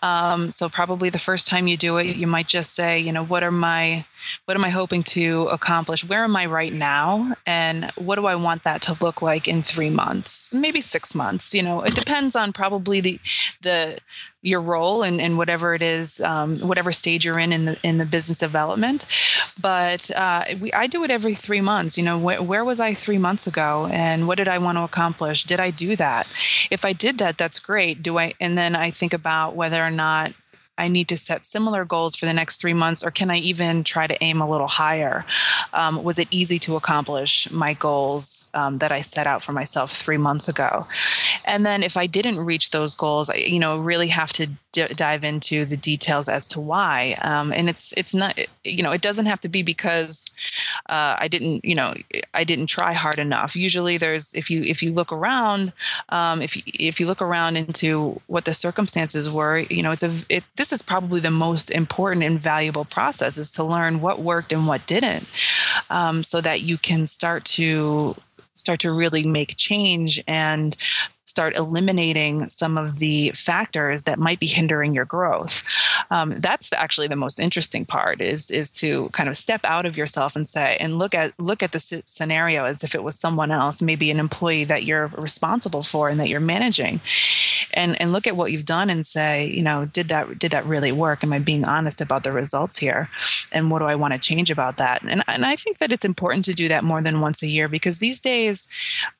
Um, 0.02 0.50
so 0.50 0.70
probably 0.70 1.10
the 1.10 1.18
first 1.18 1.46
time 1.46 1.68
you 1.68 1.76
do 1.76 1.98
it, 1.98 2.16
you 2.16 2.26
might 2.26 2.48
just 2.48 2.74
say, 2.74 2.98
you 2.98 3.12
know, 3.12 3.24
what 3.24 3.44
are 3.44 3.52
my 3.52 4.06
what 4.46 4.56
am 4.56 4.64
I 4.64 4.70
hoping 4.70 5.02
to 5.04 5.42
accomplish? 5.52 6.08
Where 6.08 6.24
am 6.24 6.36
I 6.36 6.46
right 6.46 6.72
now? 6.72 7.34
And 7.46 7.92
what 7.96 8.16
do 8.16 8.24
I 8.24 8.34
want 8.34 8.64
that 8.64 8.80
to 8.82 8.96
look 9.02 9.20
like 9.20 9.46
in 9.46 9.60
three 9.60 9.90
months, 9.90 10.54
maybe 10.54 10.80
six 10.80 11.14
months? 11.14 11.54
You 11.54 11.62
know, 11.62 11.82
it 11.82 11.94
depends 11.94 12.34
on 12.34 12.54
probably 12.54 13.02
the 13.02 13.20
the 13.60 13.98
your 14.46 14.60
role 14.60 15.02
and, 15.02 15.20
and 15.20 15.36
whatever 15.36 15.74
it 15.74 15.82
is, 15.82 16.20
um, 16.20 16.60
whatever 16.60 16.92
stage 16.92 17.24
you're 17.24 17.38
in 17.38 17.52
in 17.52 17.64
the 17.64 17.76
in 17.82 17.98
the 17.98 18.06
business 18.06 18.38
development. 18.38 19.04
But 19.60 20.08
uh, 20.12 20.44
we, 20.60 20.72
I 20.72 20.86
do 20.86 21.02
it 21.02 21.10
every 21.10 21.34
three 21.34 21.60
months. 21.60 21.98
You 21.98 22.04
know, 22.04 22.18
wh- 22.18 22.48
where 22.48 22.64
was 22.64 22.78
I 22.78 22.94
three 22.94 23.18
months 23.18 23.48
ago, 23.48 23.88
and 23.90 24.28
what 24.28 24.38
did 24.38 24.46
I 24.46 24.58
want 24.58 24.78
to 24.78 24.82
accomplish? 24.82 25.42
Did 25.44 25.58
I 25.58 25.70
do 25.72 25.96
that? 25.96 26.28
If 26.70 26.84
I 26.84 26.92
did 26.92 27.18
that, 27.18 27.38
that's 27.38 27.58
great. 27.58 28.04
Do 28.04 28.18
I? 28.18 28.34
And 28.40 28.56
then 28.56 28.76
I 28.76 28.92
think 28.92 29.12
about 29.12 29.56
whether 29.56 29.84
or 29.84 29.90
not 29.90 30.32
I 30.78 30.88
need 30.88 31.08
to 31.08 31.16
set 31.16 31.44
similar 31.44 31.84
goals 31.84 32.16
for 32.16 32.26
the 32.26 32.34
next 32.34 32.60
three 32.60 32.74
months, 32.74 33.02
or 33.02 33.10
can 33.10 33.30
I 33.30 33.36
even 33.36 33.84
try 33.84 34.06
to 34.06 34.22
aim 34.22 34.40
a 34.40 34.48
little 34.48 34.68
higher? 34.68 35.24
Um, 35.72 36.02
was 36.02 36.18
it 36.18 36.28
easy 36.30 36.58
to 36.60 36.76
accomplish 36.76 37.50
my 37.50 37.74
goals 37.74 38.50
um, 38.54 38.78
that 38.78 38.92
I 38.92 39.00
set 39.00 39.26
out 39.26 39.42
for 39.42 39.52
myself 39.52 39.92
three 39.92 40.18
months 40.18 40.48
ago? 40.48 40.86
And 41.44 41.64
then 41.64 41.82
if 41.82 41.96
I 41.96 42.06
didn't 42.06 42.40
reach 42.40 42.70
those 42.70 42.94
goals, 42.94 43.30
I, 43.30 43.36
you 43.36 43.58
know, 43.58 43.78
really 43.78 44.08
have 44.08 44.32
to 44.34 44.48
d- 44.76 44.94
dive 44.94 45.24
into 45.24 45.64
the 45.64 45.76
details 45.76 46.28
as 46.28 46.46
to 46.48 46.60
why. 46.60 47.16
Um, 47.22 47.50
and 47.52 47.68
it's 47.70 47.94
it's 47.96 48.14
not, 48.14 48.38
you 48.62 48.82
know, 48.82 48.92
it 48.92 49.00
doesn't 49.00 49.26
have 49.26 49.40
to 49.40 49.48
be 49.48 49.62
because 49.62 50.30
uh, 50.88 51.16
I 51.18 51.28
didn't, 51.28 51.64
you 51.64 51.74
know, 51.74 51.94
I 52.34 52.44
didn't 52.44 52.66
try 52.66 52.92
hard 52.92 53.18
enough. 53.18 53.56
Usually, 53.56 53.96
there's 53.96 54.34
if 54.34 54.50
you 54.50 54.62
if 54.62 54.82
you 54.82 54.92
look 54.92 55.12
around, 55.12 55.72
um, 56.10 56.42
if 56.42 56.56
you, 56.56 56.62
if 56.66 57.00
you 57.00 57.06
look 57.06 57.22
around 57.22 57.56
into 57.56 58.20
what 58.26 58.44
the 58.44 58.52
circumstances 58.52 59.30
were, 59.30 59.58
you 59.58 59.82
know, 59.82 59.92
it's 59.92 60.02
a 60.02 60.12
it, 60.28 60.44
this 60.56 60.72
is 60.72 60.82
probably 60.82 61.20
the 61.20 61.30
most 61.30 61.70
important 61.70 62.22
and 62.22 62.38
valuable 62.38 62.84
process 62.84 63.38
is 63.38 63.50
to 63.52 63.64
learn 63.64 64.02
what 64.02 64.20
worked 64.20 64.52
and 64.52 64.66
what 64.66 64.86
didn't, 64.86 65.26
um, 65.88 66.22
so 66.22 66.42
that 66.42 66.60
you 66.60 66.76
can 66.76 67.06
start 67.06 67.44
to 67.56 68.14
start 68.52 68.80
to 68.80 68.92
really 68.92 69.22
make 69.22 69.56
change 69.56 70.22
and 70.26 70.76
start 71.26 71.56
eliminating 71.56 72.48
some 72.48 72.78
of 72.78 72.98
the 72.98 73.30
factors 73.32 74.04
that 74.04 74.18
might 74.18 74.40
be 74.40 74.46
hindering 74.46 74.94
your 74.94 75.04
growth. 75.04 75.64
Um, 76.10 76.30
that's 76.38 76.72
actually 76.72 77.08
the 77.08 77.16
most 77.16 77.40
interesting 77.40 77.84
part 77.84 78.20
is 78.20 78.50
is 78.50 78.70
to 78.72 79.08
kind 79.10 79.28
of 79.28 79.36
step 79.36 79.60
out 79.64 79.86
of 79.86 79.96
yourself 79.96 80.36
and 80.36 80.48
say 80.48 80.76
and 80.78 80.98
look 80.98 81.14
at 81.14 81.38
look 81.38 81.62
at 81.62 81.72
the 81.72 81.80
scenario 81.80 82.64
as 82.64 82.84
if 82.84 82.94
it 82.94 83.02
was 83.02 83.18
someone 83.18 83.50
else, 83.50 83.82
maybe 83.82 84.10
an 84.10 84.20
employee 84.20 84.64
that 84.64 84.84
you're 84.84 85.08
responsible 85.08 85.82
for 85.82 86.08
and 86.08 86.20
that 86.20 86.28
you're 86.28 86.40
managing, 86.40 87.00
and 87.72 88.00
and 88.00 88.12
look 88.12 88.26
at 88.26 88.36
what 88.36 88.52
you've 88.52 88.64
done 88.64 88.90
and 88.90 89.06
say, 89.06 89.48
you 89.48 89.62
know, 89.62 89.84
did 89.86 90.08
that 90.08 90.38
did 90.38 90.50
that 90.52 90.66
really 90.66 90.92
work? 90.92 91.22
Am 91.22 91.32
I 91.32 91.38
being 91.38 91.64
honest 91.64 92.00
about 92.00 92.22
the 92.22 92.32
results 92.32 92.78
here? 92.78 93.08
And 93.52 93.70
what 93.70 93.80
do 93.80 93.86
I 93.86 93.94
want 93.94 94.14
to 94.14 94.20
change 94.20 94.50
about 94.50 94.76
that? 94.76 95.02
And 95.02 95.22
and 95.26 95.44
I 95.44 95.56
think 95.56 95.78
that 95.78 95.92
it's 95.92 96.04
important 96.04 96.44
to 96.46 96.54
do 96.54 96.68
that 96.68 96.84
more 96.84 97.02
than 97.02 97.20
once 97.20 97.42
a 97.42 97.46
year 97.46 97.68
because 97.68 97.98
these 97.98 98.20
days 98.20 98.68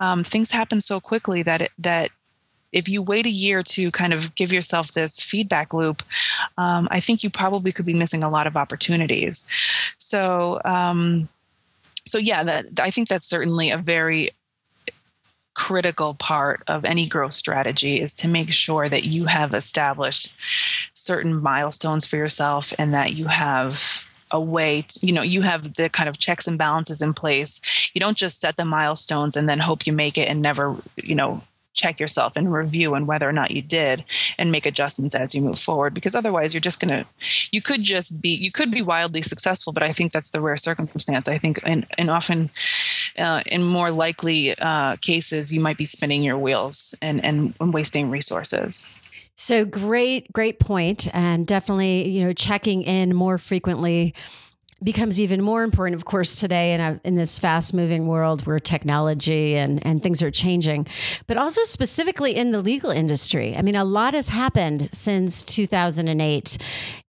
um, 0.00 0.22
things 0.24 0.50
happen 0.50 0.80
so 0.80 1.00
quickly 1.00 1.42
that 1.42 1.62
it, 1.62 1.72
that 1.78 2.10
if 2.72 2.88
you 2.88 3.02
wait 3.02 3.26
a 3.26 3.30
year 3.30 3.62
to 3.62 3.90
kind 3.90 4.12
of 4.12 4.34
give 4.34 4.52
yourself 4.52 4.92
this 4.92 5.22
feedback 5.22 5.72
loop, 5.72 6.02
um, 6.58 6.88
I 6.90 7.00
think 7.00 7.22
you 7.22 7.30
probably 7.30 7.72
could 7.72 7.86
be 7.86 7.94
missing 7.94 8.22
a 8.22 8.28
lot 8.28 8.46
of 8.46 8.56
opportunities. 8.56 9.46
So, 9.96 10.60
um, 10.64 11.28
so 12.04 12.18
yeah, 12.18 12.44
that, 12.44 12.66
I 12.78 12.90
think 12.90 13.08
that's 13.08 13.26
certainly 13.26 13.70
a 13.70 13.78
very 13.78 14.30
critical 15.56 16.12
part 16.12 16.62
of 16.68 16.84
any 16.84 17.06
growth 17.06 17.32
strategy 17.32 17.98
is 17.98 18.12
to 18.12 18.28
make 18.28 18.52
sure 18.52 18.90
that 18.90 19.04
you 19.04 19.24
have 19.24 19.54
established 19.54 20.34
certain 20.92 21.34
milestones 21.42 22.04
for 22.04 22.16
yourself 22.16 22.74
and 22.78 22.92
that 22.92 23.14
you 23.14 23.26
have 23.26 24.06
a 24.30 24.40
way 24.40 24.82
to, 24.82 25.06
you 25.06 25.12
know 25.12 25.22
you 25.22 25.42
have 25.42 25.74
the 25.74 25.88
kind 25.88 26.10
of 26.10 26.18
checks 26.18 26.46
and 26.46 26.58
balances 26.58 27.00
in 27.00 27.14
place. 27.14 27.90
You 27.94 28.00
don't 28.00 28.18
just 28.18 28.38
set 28.38 28.56
the 28.56 28.66
milestones 28.66 29.34
and 29.34 29.48
then 29.48 29.60
hope 29.60 29.86
you 29.86 29.94
make 29.94 30.18
it 30.18 30.28
and 30.28 30.42
never 30.42 30.76
you 30.96 31.14
know 31.14 31.42
check 31.72 32.00
yourself 32.00 32.36
and 32.36 32.52
review 32.52 32.94
and 32.94 33.06
whether 33.06 33.28
or 33.28 33.32
not 33.32 33.50
you 33.50 33.62
did 33.62 34.04
and 34.38 34.50
make 34.50 34.66
adjustments 34.66 35.14
as 35.14 35.34
you 35.34 35.42
move 35.42 35.58
forward 35.58 35.92
because 35.92 36.14
otherwise 36.14 36.54
you're 36.54 36.60
just 36.60 36.80
going 36.80 36.88
to 36.88 37.06
you 37.52 37.60
could 37.60 37.82
just 37.82 38.20
be 38.20 38.30
you 38.30 38.50
could 38.50 38.70
be 38.70 38.80
wildly 38.80 39.20
successful 39.20 39.74
but 39.74 39.82
i 39.82 39.92
think 39.92 40.10
that's 40.10 40.30
the 40.30 40.40
rare 40.40 40.56
circumstance. 40.56 41.28
I 41.28 41.38
think 41.38 41.60
and, 41.64 41.86
and 41.98 42.10
often 42.10 42.50
uh, 43.18 43.42
in 43.46 43.64
more 43.64 43.90
likely 43.90 44.56
uh, 44.58 44.96
cases 44.96 45.52
you 45.52 45.60
might 45.60 45.76
be 45.76 45.84
spinning 45.84 46.22
your 46.22 46.38
wheels 46.38 46.94
and, 47.00 47.24
and, 47.24 47.54
wasting 47.60 48.10
resources. 48.10 48.94
So 49.34 49.64
great 49.64 50.32
great 50.32 50.58
point 50.58 51.14
and 51.14 51.46
definitely 51.46 52.08
you 52.08 52.24
know 52.24 52.32
checking 52.32 52.82
in 52.82 53.14
more 53.14 53.36
frequently 53.36 54.14
becomes 54.82 55.20
even 55.20 55.42
more 55.42 55.62
important, 55.62 55.94
of 55.94 56.04
course, 56.04 56.34
today 56.34 56.74
in, 56.74 56.80
a, 56.80 57.00
in 57.02 57.14
this 57.14 57.38
fast 57.38 57.72
moving 57.72 58.06
world 58.06 58.46
where 58.46 58.58
technology 58.58 59.56
and, 59.56 59.84
and 59.86 60.02
things 60.02 60.22
are 60.22 60.30
changing, 60.30 60.86
but 61.26 61.36
also 61.36 61.62
specifically 61.64 62.36
in 62.36 62.50
the 62.50 62.60
legal 62.60 62.90
industry. 62.90 63.56
I 63.56 63.62
mean, 63.62 63.76
a 63.76 63.84
lot 63.84 64.12
has 64.14 64.28
happened 64.28 64.92
since 64.92 65.44
2008 65.44 66.58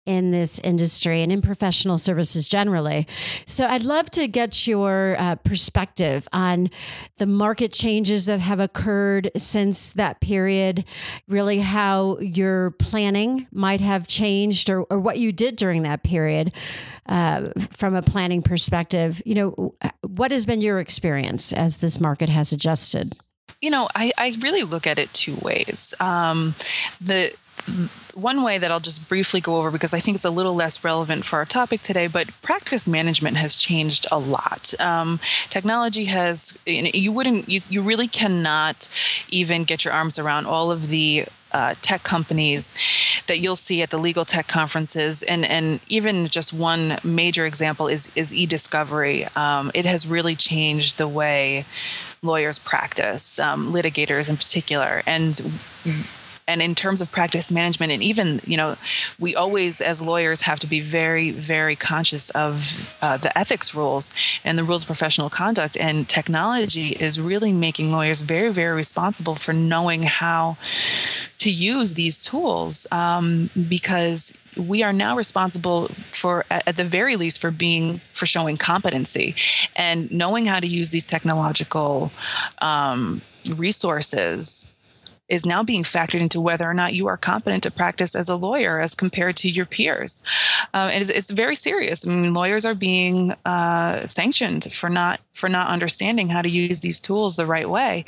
in 0.08 0.32
this 0.32 0.58
industry 0.60 1.22
and 1.22 1.34
in 1.34 1.42
professional 1.42 1.98
services 1.98 2.48
generally. 2.48 3.06
So 3.46 3.68
I'd 3.68 3.84
love 3.84 4.10
to 4.12 4.28
get 4.30 4.66
your 4.66 5.18
uh, 5.20 5.36
perspective 5.36 6.30
on 6.32 6.70
the 7.18 7.28
market 7.28 7.74
changes 7.74 8.26
that 8.26 8.40
have 8.40 8.62
occurred 8.62 9.30
since 9.36 9.92
that 9.94 10.22
period, 10.22 10.86
really 11.28 11.60
how 11.60 12.20
your 12.20 12.72
planning 12.72 13.48
might 13.52 13.82
have 13.82 14.08
changed 14.08 14.70
or, 14.70 14.84
or 14.84 14.98
what 14.98 15.20
you 15.20 15.34
did 15.34 15.58
during 15.58 15.84
that 15.84 16.04
period 16.04 16.54
uh, 17.08 17.50
from 17.72 17.96
a 17.96 18.02
planning 18.02 18.42
perspective. 18.42 19.22
You 19.26 19.36
know, 19.36 19.76
what 20.02 20.32
has 20.32 20.46
been 20.46 20.62
your 20.62 20.80
experience 20.80 21.54
as 21.54 21.78
this 21.78 22.00
market 22.00 22.30
has 22.30 22.52
adjusted? 22.52 23.14
You 23.62 23.72
know, 23.72 23.88
I, 23.96 24.12
I 24.18 24.36
really 24.40 24.64
look 24.64 24.86
at 24.86 25.00
it 25.00 25.14
two 25.14 25.36
ways. 25.42 25.94
Um, 26.00 26.54
the 27.02 27.34
one 28.14 28.44
way 28.44 28.58
that 28.58 28.72
I'll 28.72 28.80
just 28.80 29.08
briefly 29.08 29.42
go 29.42 29.58
over 29.58 29.72
because 29.72 29.94
I 29.94 30.00
think 30.00 30.16
it's 30.16 30.26
a 30.26 30.32
little 30.32 30.56
less 30.56 30.84
relevant 30.84 31.26
for 31.26 31.38
our 31.38 31.46
topic 31.46 31.82
today, 31.82 32.08
but 32.08 32.30
practice 32.42 32.88
management 32.88 33.38
has 33.38 33.56
changed 33.56 34.08
a 34.12 34.18
lot. 34.18 34.74
Um, 34.80 35.20
technology 35.50 36.06
has, 36.06 36.58
you 36.66 37.12
wouldn't, 37.12 37.50
you, 37.50 37.62
you 37.70 37.82
really 37.82 38.08
cannot 38.08 38.90
even 39.30 39.66
get 39.66 39.86
your 39.86 39.94
arms 39.94 40.18
around 40.18 40.46
all 40.46 40.72
of 40.72 40.90
the 40.90 41.26
uh, 41.51 41.74
tech 41.82 42.04
companies 42.04 42.74
that 43.27 43.39
you'll 43.39 43.56
see 43.56 43.82
at 43.82 43.89
the 43.89 43.98
legal 43.98 44.25
tech 44.25 44.48
conferences, 44.48 45.24
and 45.24 45.46
and 45.46 45.80
even 45.88 46.27
just 46.27 46.54
one 46.54 47.00
major 47.04 47.46
example 47.46 47.88
is 47.88 48.12
is 48.16 48.34
e-discovery. 48.34 49.25
Um, 49.36 49.72
it 49.74 49.86
has 49.86 50.08
really 50.08 50.36
changed 50.36 50.98
the 50.98 51.08
way 51.08 51.66
lawyers 52.22 52.60
practice, 52.60 53.39
um, 53.39 53.74
litigators 53.74 54.30
in 54.30 54.38
particular, 54.38 55.04
and 55.06 55.60
and 56.48 56.62
in 56.62 56.74
terms 56.74 57.01
of 57.01 57.12
practice 57.12 57.51
management 57.51 57.92
and 57.92 58.01
even 58.01 58.39
you 58.46 58.58
know 58.58 58.75
we 59.20 59.36
always 59.36 59.82
as 59.82 60.01
lawyers 60.01 60.42
have 60.42 60.60
to 60.60 60.68
be 60.68 60.80
very 60.80 61.32
very 61.32 61.75
conscious 61.75 62.30
of 62.32 62.89
uh, 63.01 63.18
the 63.18 63.38
ethics 63.38 63.75
rules 63.75 64.13
and 64.44 64.58
the 64.58 64.63
rules 64.63 64.84
of 64.84 64.88
professional 64.88 65.30
conduct. 65.30 65.77
And 65.77 66.08
technology 66.08 66.89
is 67.00 67.20
really 67.20 67.51
making 67.51 67.92
lawyers 67.92 68.22
very 68.22 68.50
very 68.50 68.75
responsible 68.75 69.36
for 69.36 69.54
knowing 69.54 70.04
how 70.04 70.58
to 71.39 71.51
use 71.51 71.94
these 71.94 72.24
tools 72.24 72.88
um, 72.92 73.50
because 73.70 74.34
we 74.56 74.82
are 74.82 74.94
now 74.94 75.16
responsible 75.16 75.92
for 76.12 76.46
at 76.50 76.77
the 76.77 76.84
very 76.84 77.16
least 77.16 77.39
for 77.39 77.51
being 77.51 78.01
for 78.13 78.25
showing 78.25 78.58
competency 78.58 79.36
and 79.75 80.10
knowing 80.12 80.46
how 80.46 80.60
to 80.60 80.68
use 80.68 80.89
these 80.89 81.06
technological 81.06 82.12
um, 82.60 83.22
resources 83.56 84.68
is 85.29 85.46
now 85.46 85.63
being 85.63 85.84
factored 85.84 86.22
into 86.22 86.39
whether 86.39 86.69
or 86.69 86.74
not 86.74 86.93
you 86.93 87.07
are 87.07 87.17
competent 87.17 87.63
to 87.63 87.72
practice 87.72 88.15
as 88.15 88.29
a 88.29 88.36
lawyer 88.36 88.79
as 88.79 88.96
compared 88.96 89.36
to 89.38 89.50
your 89.50 89.65
peers. 89.65 90.24
Uh, 90.74 90.89
it's, 90.93 91.10
it's, 91.10 91.31
very 91.38 91.55
serious. 91.55 92.07
I 92.07 92.10
mean, 92.10 92.34
lawyers 92.34 92.65
are 92.65 92.74
being 92.74 93.34
uh, 93.46 94.05
sanctioned 94.05 94.72
for 94.74 94.89
not 94.89 95.19
for 95.34 95.48
not 95.48 95.67
understanding 95.67 96.29
how 96.29 96.41
to 96.41 96.50
use 96.50 96.81
these 96.81 97.00
tools 97.00 97.36
the 97.36 97.46
right 97.46 97.69
way. 97.69 98.05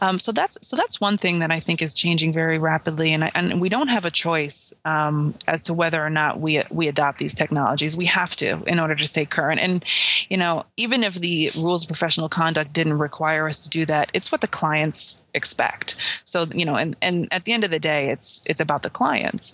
Um, 0.00 0.18
so 0.18 0.32
that's 0.32 0.58
so 0.66 0.74
that's 0.74 1.00
one 1.00 1.16
thing 1.16 1.38
that 1.38 1.52
I 1.52 1.60
think 1.60 1.80
is 1.80 1.94
changing 1.94 2.32
very 2.32 2.58
rapidly, 2.58 3.12
and 3.12 3.30
and 3.34 3.60
we 3.60 3.68
don't 3.68 3.88
have 3.88 4.04
a 4.04 4.10
choice 4.10 4.74
um, 4.84 5.34
as 5.46 5.62
to 5.62 5.74
whether 5.74 6.04
or 6.04 6.10
not 6.10 6.40
we 6.40 6.62
we 6.70 6.88
adopt 6.88 7.18
these 7.18 7.34
technologies. 7.34 7.96
We 7.96 8.06
have 8.06 8.34
to 8.36 8.62
in 8.66 8.80
order 8.80 8.94
to 8.94 9.06
stay 9.06 9.24
current. 9.24 9.60
And 9.60 9.84
you 10.28 10.36
know, 10.36 10.64
even 10.76 11.04
if 11.04 11.14
the 11.14 11.52
rules 11.56 11.84
of 11.84 11.88
professional 11.88 12.28
conduct 12.28 12.72
didn't 12.72 12.98
require 12.98 13.48
us 13.48 13.62
to 13.64 13.70
do 13.70 13.86
that, 13.86 14.10
it's 14.12 14.32
what 14.32 14.40
the 14.40 14.48
clients 14.48 15.21
expect. 15.34 15.96
So 16.24 16.46
you 16.54 16.64
know, 16.64 16.76
and 16.76 16.96
and 17.02 17.28
at 17.32 17.44
the 17.44 17.52
end 17.52 17.64
of 17.64 17.70
the 17.70 17.78
day, 17.78 18.08
it's 18.10 18.44
it's 18.46 18.60
about 18.60 18.82
the 18.82 18.90
clients, 18.90 19.52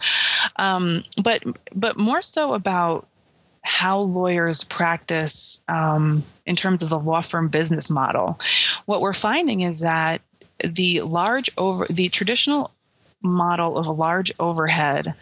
um, 0.56 1.02
but 1.22 1.42
but 1.74 1.96
more 1.96 2.22
so 2.22 2.54
about 2.54 3.06
how 3.62 3.98
lawyers 3.98 4.64
practice 4.64 5.62
um, 5.68 6.24
in 6.46 6.56
terms 6.56 6.82
of 6.82 6.88
the 6.88 6.98
law 6.98 7.20
firm 7.20 7.48
business 7.48 7.90
model. 7.90 8.38
What 8.86 9.00
we're 9.00 9.12
finding 9.12 9.60
is 9.60 9.80
that 9.80 10.22
the 10.64 11.02
large 11.02 11.50
over 11.58 11.86
the 11.88 12.08
traditional 12.08 12.72
model 13.22 13.76
of 13.76 13.86
a 13.86 13.92
large 13.92 14.32
overhead 14.38 15.14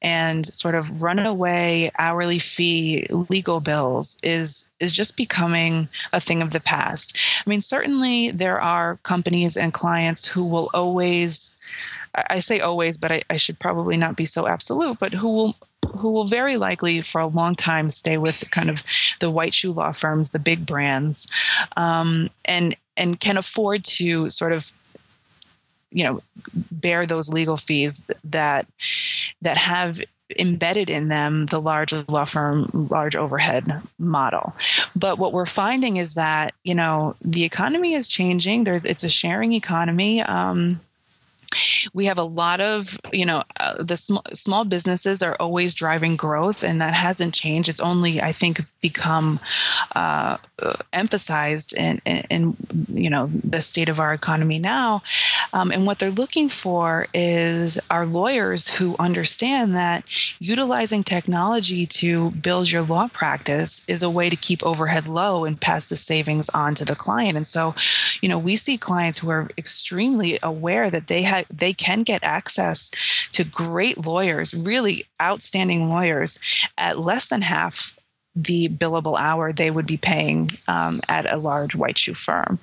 and 0.00 0.46
sort 0.46 0.74
of 0.74 1.02
runaway 1.02 1.90
hourly 1.98 2.38
fee 2.38 3.06
legal 3.28 3.60
bills 3.60 4.18
is 4.22 4.70
is 4.80 4.92
just 4.92 5.16
becoming 5.16 5.88
a 6.12 6.20
thing 6.20 6.40
of 6.40 6.52
the 6.52 6.60
past. 6.60 7.18
I 7.44 7.48
mean, 7.48 7.60
certainly 7.60 8.30
there 8.30 8.60
are 8.60 8.98
companies 9.02 9.56
and 9.56 9.72
clients 9.72 10.26
who 10.28 10.46
will 10.46 10.70
always 10.72 11.54
I 12.14 12.40
say 12.40 12.60
always, 12.60 12.98
but 12.98 13.10
I, 13.10 13.22
I 13.30 13.36
should 13.36 13.58
probably 13.58 13.96
not 13.96 14.16
be 14.16 14.26
so 14.26 14.46
absolute, 14.46 14.98
but 14.98 15.14
who 15.14 15.28
will 15.28 15.56
who 15.96 16.10
will 16.10 16.26
very 16.26 16.56
likely 16.56 17.00
for 17.00 17.20
a 17.20 17.26
long 17.26 17.54
time 17.54 17.90
stay 17.90 18.16
with 18.16 18.50
kind 18.50 18.70
of 18.70 18.84
the 19.20 19.30
white 19.30 19.54
shoe 19.54 19.72
law 19.72 19.92
firms, 19.92 20.30
the 20.30 20.38
big 20.38 20.66
brands, 20.66 21.30
um, 21.76 22.28
and 22.44 22.76
and 22.96 23.20
can 23.20 23.36
afford 23.36 23.84
to 23.84 24.30
sort 24.30 24.52
of 24.52 24.72
you 25.92 26.04
know 26.04 26.22
bear 26.54 27.06
those 27.06 27.28
legal 27.28 27.56
fees 27.56 28.04
that 28.24 28.66
that 29.40 29.56
have 29.56 30.00
embedded 30.38 30.88
in 30.88 31.08
them 31.08 31.46
the 31.46 31.60
large 31.60 31.92
law 32.08 32.24
firm, 32.24 32.68
large 32.72 33.16
overhead 33.16 33.82
model. 33.98 34.54
But 34.96 35.18
what 35.18 35.32
we're 35.32 35.46
finding 35.46 35.96
is 35.96 36.14
that 36.14 36.54
you 36.64 36.74
know 36.74 37.16
the 37.22 37.44
economy 37.44 37.94
is 37.94 38.08
changing. 38.08 38.64
There's 38.64 38.84
it's 38.84 39.04
a 39.04 39.08
sharing 39.08 39.52
economy. 39.52 40.22
Um, 40.22 40.80
we 41.92 42.06
have 42.06 42.18
a 42.18 42.24
lot 42.24 42.60
of 42.60 42.98
you 43.12 43.26
know 43.26 43.42
uh, 43.60 43.82
the 43.82 43.96
sm- 43.96 44.16
small 44.32 44.64
businesses 44.64 45.22
are 45.22 45.36
always 45.38 45.74
driving 45.74 46.16
growth 46.16 46.62
and 46.62 46.80
that 46.80 46.94
hasn't 46.94 47.34
changed 47.34 47.68
it's 47.68 47.80
only 47.80 48.20
i 48.20 48.32
think 48.32 48.60
become 48.82 49.40
uh, 49.94 50.36
emphasized 50.92 51.72
in, 51.74 52.02
in, 52.04 52.24
in, 52.28 52.56
you 52.92 53.08
know 53.08 53.30
the 53.32 53.62
state 53.62 53.88
of 53.88 53.98
our 53.98 54.12
economy 54.12 54.58
now. 54.58 55.02
Um, 55.52 55.70
and 55.70 55.86
what 55.86 55.98
they're 55.98 56.10
looking 56.10 56.48
for 56.48 57.06
is 57.14 57.78
our 57.90 58.04
lawyers 58.04 58.68
who 58.76 58.96
understand 58.98 59.74
that 59.76 60.04
utilizing 60.38 61.02
technology 61.04 61.86
to 61.86 62.32
build 62.32 62.70
your 62.70 62.82
law 62.82 63.08
practice 63.08 63.82
is 63.86 64.02
a 64.02 64.10
way 64.10 64.28
to 64.28 64.36
keep 64.36 64.64
overhead 64.64 65.06
low 65.06 65.44
and 65.44 65.60
pass 65.60 65.88
the 65.88 65.96
savings 65.96 66.48
on 66.50 66.74
to 66.74 66.84
the 66.84 66.96
client. 66.96 67.36
And 67.36 67.46
so 67.46 67.74
you 68.20 68.28
know 68.28 68.38
we 68.38 68.56
see 68.56 68.76
clients 68.76 69.18
who 69.18 69.30
are 69.30 69.48
extremely 69.56 70.38
aware 70.42 70.90
that 70.90 71.06
they 71.06 71.22
have 71.22 71.46
they 71.50 71.72
can 71.72 72.02
get 72.02 72.22
access 72.24 72.90
to 73.32 73.44
great 73.44 74.04
lawyers 74.04 74.52
really 74.52 75.06
outstanding 75.20 75.88
lawyers 75.88 76.40
at 76.76 76.98
less 76.98 77.26
than 77.26 77.42
half 77.42 77.96
the 78.34 78.68
billable 78.68 79.18
hour 79.18 79.52
they 79.52 79.70
would 79.70 79.86
be 79.86 79.96
paying 79.96 80.50
um, 80.68 81.00
at 81.08 81.30
a 81.30 81.36
large 81.36 81.74
white 81.76 81.98
shoe 81.98 82.14
firm. 82.14 82.58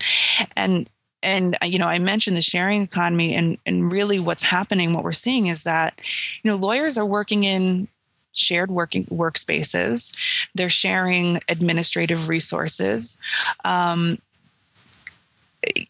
And 0.56 0.90
and 1.22 1.58
you 1.64 1.78
know 1.78 1.88
i 1.88 2.00
mentioned 2.00 2.38
the 2.38 2.42
sharing 2.42 2.82
economy 2.82 3.34
and 3.36 3.58
and 3.66 3.92
really 3.92 4.20
what's 4.20 4.44
happening 4.44 4.94
what 4.94 5.04
we're 5.04 5.12
seeing 5.12 5.48
is 5.48 5.64
that 5.64 6.00
you 6.42 6.50
know 6.50 6.58
lawyers 6.58 6.98
are 6.98 7.06
working 7.06 7.44
in 7.44 7.88
shared 8.32 8.72
working 8.72 9.06
workspaces 9.06 10.16
they're 10.56 10.70
sharing 10.70 11.40
administrative 11.50 12.30
resources 12.30 13.20
um, 13.66 14.18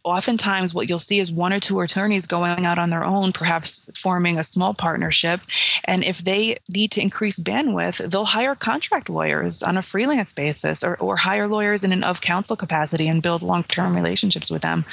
oftentimes 0.03 0.73
what 0.73 0.89
you'll 0.89 0.99
see 0.99 1.19
is 1.19 1.31
one 1.31 1.53
or 1.53 1.59
two 1.59 1.79
attorneys 1.79 2.25
going 2.25 2.65
out 2.65 2.79
on 2.79 2.89
their 2.89 3.03
own, 3.03 3.31
perhaps 3.31 3.85
forming 3.93 4.37
a 4.37 4.43
small 4.43 4.73
partnership. 4.73 5.41
And 5.85 6.03
if 6.03 6.19
they 6.19 6.57
need 6.69 6.91
to 6.91 7.01
increase 7.01 7.39
bandwidth, 7.39 8.09
they'll 8.09 8.25
hire 8.25 8.55
contract 8.55 9.09
lawyers 9.09 9.61
on 9.61 9.77
a 9.77 9.81
freelance 9.81 10.33
basis 10.33 10.83
or, 10.83 10.97
or 10.97 11.17
hire 11.17 11.47
lawyers 11.47 11.83
in 11.83 11.91
an 11.91 12.03
of 12.03 12.21
counsel 12.21 12.55
capacity 12.55 13.07
and 13.07 13.21
build 13.21 13.43
long 13.43 13.63
term 13.63 13.95
relationships 13.95 14.49
with 14.49 14.61
them. 14.61 14.85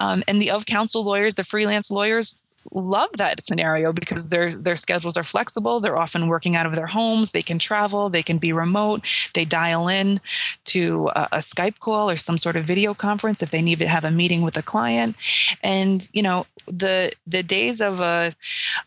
Um, 0.00 0.24
and 0.26 0.40
the 0.40 0.50
of 0.50 0.66
counsel 0.66 1.04
lawyers, 1.04 1.36
the 1.36 1.44
freelance 1.44 1.90
lawyers, 1.90 2.38
love 2.72 3.10
that 3.16 3.42
scenario 3.42 3.92
because 3.92 4.28
their 4.28 4.52
their 4.52 4.76
schedules 4.76 5.16
are 5.16 5.22
flexible. 5.22 5.80
They're 5.80 5.98
often 5.98 6.28
working 6.28 6.56
out 6.56 6.66
of 6.66 6.74
their 6.74 6.86
homes. 6.86 7.32
They 7.32 7.42
can 7.42 7.58
travel. 7.58 8.08
They 8.08 8.22
can 8.22 8.38
be 8.38 8.52
remote. 8.52 9.06
They 9.34 9.44
dial 9.44 9.88
in 9.88 10.20
to 10.66 11.08
a, 11.14 11.28
a, 11.32 11.38
Skype 11.38 11.78
call 11.78 12.10
or 12.10 12.16
some 12.16 12.38
sort 12.38 12.56
of 12.56 12.64
video 12.64 12.94
conference 12.94 13.42
if 13.42 13.50
they 13.50 13.62
need 13.62 13.78
to 13.80 13.88
have 13.88 14.04
a 14.04 14.10
meeting 14.10 14.42
with 14.42 14.56
a 14.56 14.62
client. 14.62 15.16
And 15.62 16.08
you 16.12 16.22
know 16.22 16.46
the 16.66 17.12
the 17.26 17.42
days 17.42 17.80
of 17.80 18.00
a 18.00 18.32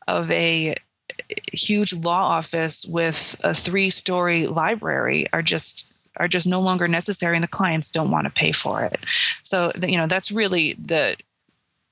of 0.08 0.32
a 0.32 0.76
huge 1.52 1.94
law 1.94 2.24
office 2.24 2.86
with 2.86 3.40
a 3.44 3.54
three 3.54 3.90
story 3.90 4.48
library 4.48 5.28
are 5.34 5.42
just 5.42 5.88
are 6.18 6.28
just 6.28 6.46
no 6.46 6.62
longer 6.62 6.88
necessary 6.88 7.36
and 7.36 7.44
the 7.44 7.48
clients 7.48 7.92
don't 7.92 8.12
want 8.12 8.26
to 8.26 8.32
pay 8.32 8.52
for 8.52 8.84
it 8.84 9.06
so 9.42 9.72
you 9.86 9.98
know 9.98 10.08
that's 10.08 10.32
really 10.32 10.74
the 10.74 11.16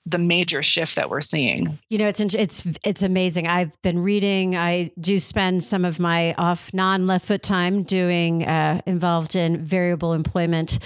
the 0.06 0.18
major 0.18 0.64
shift 0.64 0.96
that 0.96 1.10
we're 1.10 1.22
seeing. 1.22 1.80
You 1.90 2.00
know, 2.00 2.08
it's 2.08 2.20
it's 2.20 2.64
it's 2.84 3.04
amazing. 3.04 3.48
I've 3.48 3.80
been 3.82 4.00
reading. 4.00 4.56
I 4.56 4.92
do 5.00 5.20
spend 5.20 5.64
some 5.64 5.86
of 5.86 6.00
my 6.00 6.34
off 6.36 6.74
non 6.74 7.06
left 7.06 7.28
foot 7.28 7.44
time 7.44 7.84
doing 7.84 8.46
uh, 8.46 8.82
involved 8.86 9.36
in 9.36 9.64
variable 9.64 10.14
employment 10.14 10.80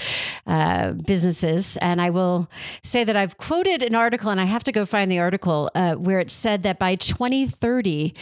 uh, 0.46 0.94
businesses, 0.94 1.78
and 1.78 2.02
I 2.02 2.10
will 2.10 2.50
say 2.84 3.04
that 3.06 3.16
I've 3.16 3.38
quoted 3.38 3.84
an 3.84 3.96
article, 3.96 4.32
and 4.32 4.42
I 4.42 4.46
have 4.46 4.64
to 4.66 4.72
go 4.72 4.86
find 4.86 5.10
the 5.10 5.20
article 5.20 5.72
uh, 5.76 5.96
where 5.96 6.20
it 6.20 6.30
said 6.30 6.64
that 6.64 6.78
by 6.78 6.96
2030, 6.96 8.14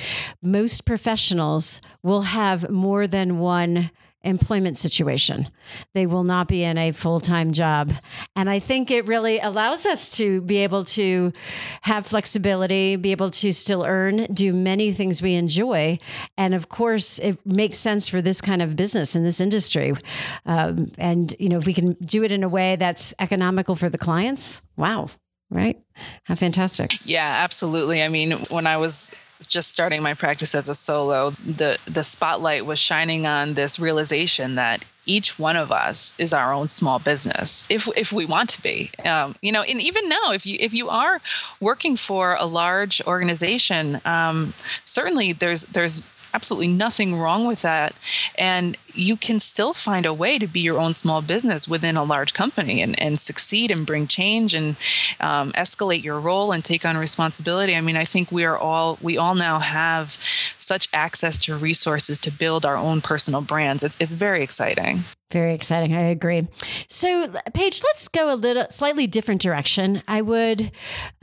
most 0.42 0.86
professionals 0.86 1.82
will 2.04 2.22
have 2.22 2.70
more 2.70 3.08
than 3.08 3.40
one 3.40 3.90
employment 4.24 4.78
situation. 4.78 5.50
They 5.94 6.06
will 6.06 6.24
not 6.24 6.48
be 6.48 6.64
in 6.64 6.78
a 6.78 6.92
full 6.92 7.20
time 7.20 7.52
job. 7.52 7.94
And 8.36 8.50
I 8.50 8.60
think 8.60 8.90
it 8.92 9.08
really 9.08 9.40
allows 9.40 9.86
us 9.86 10.10
to 10.18 10.42
be 10.42 10.58
able 10.58 10.86
to 10.86 11.34
have 11.82 12.06
flexibility, 12.06 12.96
be 12.96 13.12
able 13.12 13.30
to 13.32 13.52
still 13.52 13.84
earn, 13.84 14.26
do 14.34 14.54
many 14.54 14.92
things 14.92 15.22
we 15.22 15.36
enjoy. 15.36 15.98
And 16.38 16.54
of 16.54 16.70
course, 16.70 17.20
it 17.20 17.46
makes 17.46 17.78
sense 17.78 18.10
for 18.10 18.22
this 18.22 18.42
kind 18.42 18.62
of 18.62 18.76
business 18.76 19.16
in 19.16 19.24
this 19.24 19.42
industry. 19.42 19.94
Um, 20.46 20.92
and, 20.98 21.36
you 21.40 21.50
know, 21.50 21.58
if 21.58 21.66
we 21.66 21.74
can 21.74 21.94
do 21.94 22.24
it 22.24 22.32
in 22.32 22.44
a 22.44 22.50
way 22.50 22.76
that's 22.76 23.14
economical 23.20 23.76
for 23.76 23.90
the 23.90 23.98
clients, 23.98 24.62
wow. 24.78 25.10
Right? 25.50 25.80
How 26.26 26.34
fantastic. 26.34 26.94
Yeah, 27.06 27.42
absolutely. 27.44 28.02
I 28.02 28.08
mean, 28.08 28.32
when 28.50 28.66
I 28.66 28.78
was 28.78 29.14
just 29.48 29.72
starting 29.72 30.02
my 30.02 30.14
practice 30.14 30.56
as 30.56 30.70
a 30.70 30.76
solo, 30.76 31.32
the 31.46 31.78
the 31.86 32.04
spotlight 32.04 32.66
was 32.66 32.80
shining 32.80 33.26
on 33.26 33.54
this 33.54 33.80
realization 33.80 34.56
that 34.56 34.86
each 35.06 35.38
one 35.38 35.58
of 35.58 35.72
us 35.72 36.14
is 36.18 36.34
our 36.34 36.54
own 36.54 36.68
small 36.68 37.00
business 37.00 37.68
if 37.70 37.88
if 37.98 38.14
we 38.14 38.26
want 38.26 38.50
to 38.52 38.62
be. 38.62 38.90
Um, 39.04 39.36
you 39.42 39.52
know 39.52 39.62
and 39.62 39.82
even 39.82 40.08
now 40.08 40.32
if 40.32 40.46
you 40.46 40.58
if 40.60 40.74
you 40.74 40.90
are 40.90 41.22
working 41.60 41.96
for 41.96 42.36
a 42.40 42.46
large 42.46 43.02
organization 43.06 44.02
um, 44.06 44.54
certainly 44.84 45.34
there's 45.34 45.66
there's 45.68 46.04
absolutely 46.34 46.68
nothing 46.68 47.16
wrong 47.16 47.46
with 47.46 47.62
that. 47.62 47.94
And 48.38 48.78
you 48.94 49.18
can 49.18 49.40
still 49.40 49.74
find 49.74 50.06
a 50.06 50.14
way 50.14 50.38
to 50.38 50.48
be 50.48 50.60
your 50.60 50.80
own 50.80 50.94
small 50.94 51.22
business 51.22 51.68
within 51.68 51.98
a 51.98 52.04
large 52.04 52.34
company 52.34 52.82
and, 52.82 53.00
and 53.02 53.20
succeed 53.20 53.72
and 53.72 53.86
bring 53.86 54.08
change 54.08 54.54
and 54.54 54.76
um, 55.20 55.52
escalate 55.54 56.04
your 56.04 56.20
role 56.20 56.52
and 56.52 56.64
take 56.64 56.86
on 56.86 56.98
responsibility. 56.98 57.76
I 57.76 57.82
mean, 57.82 57.98
I 57.98 58.04
think 58.06 58.32
we 58.32 58.44
are 58.44 58.58
all, 58.58 58.98
we 59.02 59.18
all 59.18 59.36
now 59.36 59.60
have 59.60 60.18
such 60.58 60.88
access 60.94 61.40
to 61.40 61.58
resources 61.58 62.20
to 62.20 62.32
build 62.32 62.66
our 62.66 62.78
own 62.78 63.02
personal 63.02 63.42
brands. 63.42 63.84
It's, 63.84 63.98
it's 64.00 64.14
very 64.14 64.44
exciting. 64.44 65.06
Very 65.32 65.56
exciting. 65.56 65.96
I 65.96 66.02
agree. 66.10 66.48
So, 66.88 67.28
Paige, 67.56 67.82
let's 67.84 68.08
go 68.08 68.32
a 68.32 68.36
little 68.36 68.68
slightly 68.70 69.08
different 69.08 69.42
direction. 69.42 70.04
I 70.08 70.22
would 70.22 70.72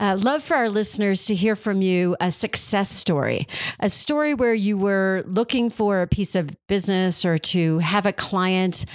uh, 0.01 0.17
love 0.21 0.43
for 0.43 0.55
our 0.57 0.67
listeners 0.69 1.25
to 1.27 1.35
hear 1.35 1.55
from 1.55 1.81
you 1.81 2.17
a 2.19 2.29
success 2.29 2.89
story, 2.89 3.47
a 3.79 3.89
story 3.89 4.33
where 4.33 4.53
you 4.53 4.77
were 4.77 5.23
looking 5.25 5.69
for 5.69 6.01
a 6.01 6.07
piece 6.07 6.35
of 6.35 6.49
business 6.67 7.23
or 7.23 7.37
to 7.37 7.79
have 7.79 8.05
a 8.05 8.11
client 8.11 8.85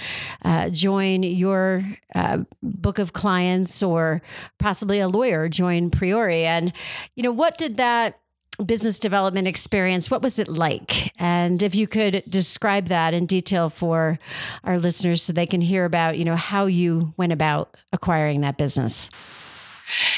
uh, 0.45 0.69
join 0.69 1.23
your 1.23 1.83
uh, 2.13 2.43
book 2.61 2.99
of 2.99 3.13
clients 3.13 3.81
or 3.81 4.21
possibly 4.59 4.99
a 4.99 5.07
lawyer 5.07 5.49
join 5.49 5.89
Priori. 5.89 6.45
And, 6.45 6.71
you 7.15 7.23
know, 7.23 7.31
what 7.31 7.57
did 7.57 7.77
that 7.77 8.19
business 8.65 8.99
development 8.99 9.47
experience, 9.47 10.09
what 10.09 10.21
was 10.21 10.39
it 10.39 10.47
like? 10.47 11.13
And 11.19 11.61
if 11.61 11.75
you 11.75 11.87
could 11.87 12.23
describe 12.27 12.87
that 12.87 13.13
in 13.13 13.25
detail 13.25 13.69
for 13.69 14.19
our 14.63 14.79
listeners 14.79 15.21
so 15.21 15.33
they 15.33 15.45
can 15.45 15.61
hear 15.61 15.85
about, 15.85 16.17
you 16.17 16.25
know, 16.25 16.35
how 16.35 16.65
you 16.65 17.13
went 17.17 17.33
about 17.33 17.77
acquiring 17.93 18.41
that 18.41 18.57
business. 18.57 19.09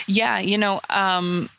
Yeah, 0.07 0.39
you 0.39 0.57
know, 0.57 0.79
um, 0.89 1.49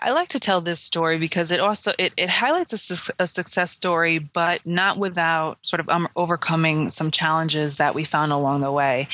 I 0.00 0.12
like 0.12 0.28
to 0.28 0.38
tell 0.38 0.60
this 0.60 0.80
story 0.80 1.18
because 1.18 1.50
it 1.50 1.60
also 1.60 1.92
it, 1.98 2.12
it 2.16 2.28
highlights 2.28 2.72
a, 2.72 3.22
a 3.22 3.26
success 3.26 3.72
story, 3.72 4.18
but 4.18 4.66
not 4.66 4.98
without 4.98 5.64
sort 5.64 5.80
of 5.80 5.88
um, 5.88 6.08
overcoming 6.14 6.90
some 6.90 7.10
challenges 7.10 7.76
that 7.76 7.94
we 7.94 8.04
found 8.04 8.32
along 8.32 8.60
the 8.60 8.72
way. 8.72 9.08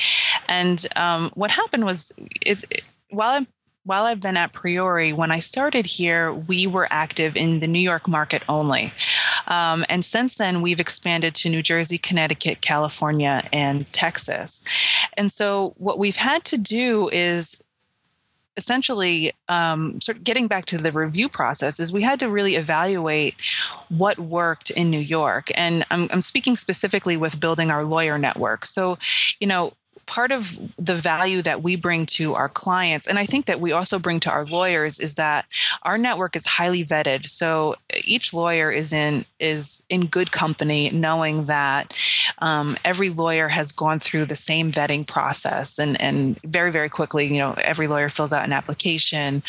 And 0.47 0.85
um, 0.95 1.31
what 1.33 1.51
happened 1.51 1.85
was, 1.85 2.11
it, 2.45 2.63
it, 2.69 2.83
while 3.09 3.31
I'm 3.31 3.47
while 3.83 4.05
I've 4.05 4.19
been 4.19 4.37
at 4.37 4.53
Priori, 4.53 5.11
when 5.11 5.31
I 5.31 5.39
started 5.39 5.85
here, 5.85 6.31
we 6.31 6.67
were 6.67 6.87
active 6.91 7.35
in 7.35 7.59
the 7.59 7.67
New 7.67 7.79
York 7.79 8.07
market 8.07 8.43
only. 8.47 8.93
Um, 9.47 9.83
and 9.89 10.05
since 10.05 10.35
then, 10.35 10.61
we've 10.61 10.79
expanded 10.79 11.33
to 11.35 11.49
New 11.49 11.63
Jersey, 11.63 11.97
Connecticut, 11.97 12.61
California, 12.61 13.47
and 13.51 13.87
Texas. 13.87 14.61
And 15.17 15.31
so, 15.31 15.73
what 15.77 15.97
we've 15.97 16.15
had 16.15 16.43
to 16.45 16.57
do 16.57 17.09
is 17.11 17.61
essentially 18.57 19.31
um, 19.47 19.99
sort 20.01 20.17
of 20.17 20.23
getting 20.23 20.47
back 20.47 20.65
to 20.65 20.77
the 20.77 20.91
review 20.91 21.29
process 21.29 21.79
is 21.79 21.91
we 21.91 22.03
had 22.03 22.19
to 22.19 22.29
really 22.29 22.55
evaluate 22.55 23.35
what 23.89 24.19
worked 24.19 24.69
in 24.69 24.89
New 24.89 24.99
York. 24.99 25.49
And 25.55 25.85
I'm, 25.89 26.09
I'm 26.11 26.21
speaking 26.21 26.55
specifically 26.55 27.17
with 27.17 27.39
building 27.39 27.71
our 27.71 27.83
lawyer 27.83 28.17
network. 28.17 28.65
So, 28.65 28.97
you 29.39 29.47
know, 29.47 29.73
part 30.11 30.33
of 30.33 30.59
the 30.77 30.93
value 30.93 31.41
that 31.41 31.63
we 31.63 31.77
bring 31.77 32.05
to 32.05 32.33
our 32.33 32.49
clients, 32.49 33.07
and 33.07 33.17
I 33.17 33.25
think 33.25 33.45
that 33.45 33.61
we 33.61 33.71
also 33.71 33.97
bring 33.97 34.19
to 34.21 34.29
our 34.29 34.43
lawyers, 34.43 34.99
is 34.99 35.15
that 35.15 35.45
our 35.83 35.97
network 35.97 36.35
is 36.35 36.45
highly 36.45 36.83
vetted. 36.83 37.25
So 37.27 37.75
each 38.03 38.33
lawyer 38.33 38.69
is 38.69 38.91
in 38.91 39.23
is 39.39 39.83
in 39.87 40.07
good 40.07 40.29
company, 40.33 40.89
knowing 40.89 41.45
that 41.45 41.97
um, 42.39 42.75
every 42.83 43.09
lawyer 43.09 43.47
has 43.47 43.71
gone 43.71 43.99
through 43.99 44.25
the 44.25 44.35
same 44.35 44.69
vetting 44.69 45.07
process, 45.07 45.79
and 45.79 45.99
and 46.01 46.37
very 46.43 46.71
very 46.71 46.89
quickly, 46.89 47.27
you 47.27 47.39
know, 47.39 47.53
every 47.53 47.87
lawyer 47.87 48.09
fills 48.09 48.33
out 48.33 48.43
an 48.43 48.51
application. 48.51 49.41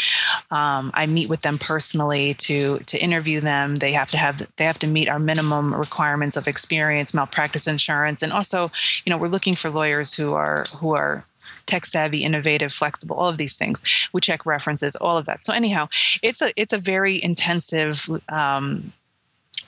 Um, 0.53 0.92
I 0.94 1.07
meet 1.07 1.29
with 1.29 1.42
them 1.42 1.59
personally 1.59 2.35
to 2.46 2.79
to 2.90 2.96
interview 3.03 3.40
them. 3.40 3.75
They 3.75 3.92
have 4.01 4.12
to 4.12 4.18
have 4.18 4.46
they 4.59 4.66
have 4.70 4.79
to 4.79 4.87
meet 4.87 5.09
our 5.09 5.18
minimum 5.18 5.75
requirements 5.75 6.37
of 6.37 6.46
experience, 6.46 7.12
malpractice 7.12 7.66
insurance, 7.66 8.22
and 8.22 8.33
also, 8.33 8.70
you 9.05 9.11
know, 9.11 9.18
we're 9.18 9.35
looking 9.37 9.57
for 9.57 9.68
lawyers 9.68 10.14
who 10.14 10.35
are 10.35 10.52
who 10.79 10.95
are 10.95 11.25
tech 11.67 11.85
savvy, 11.85 12.25
innovative, 12.25 12.73
flexible, 12.73 13.17
all 13.17 13.29
of 13.29 13.38
these 13.38 13.57
things. 13.57 13.83
We 14.12 14.21
check 14.21 14.45
references, 14.45 14.97
all 14.97 15.17
of 15.17 15.27
that. 15.27 15.43
So 15.43 15.53
anyhow, 15.53 15.87
it's 16.23 16.43
a 16.43 16.53
it's 16.57 16.73
a 16.73 16.79
very 16.79 17.23
intensive 17.23 18.09
um, 18.29 18.93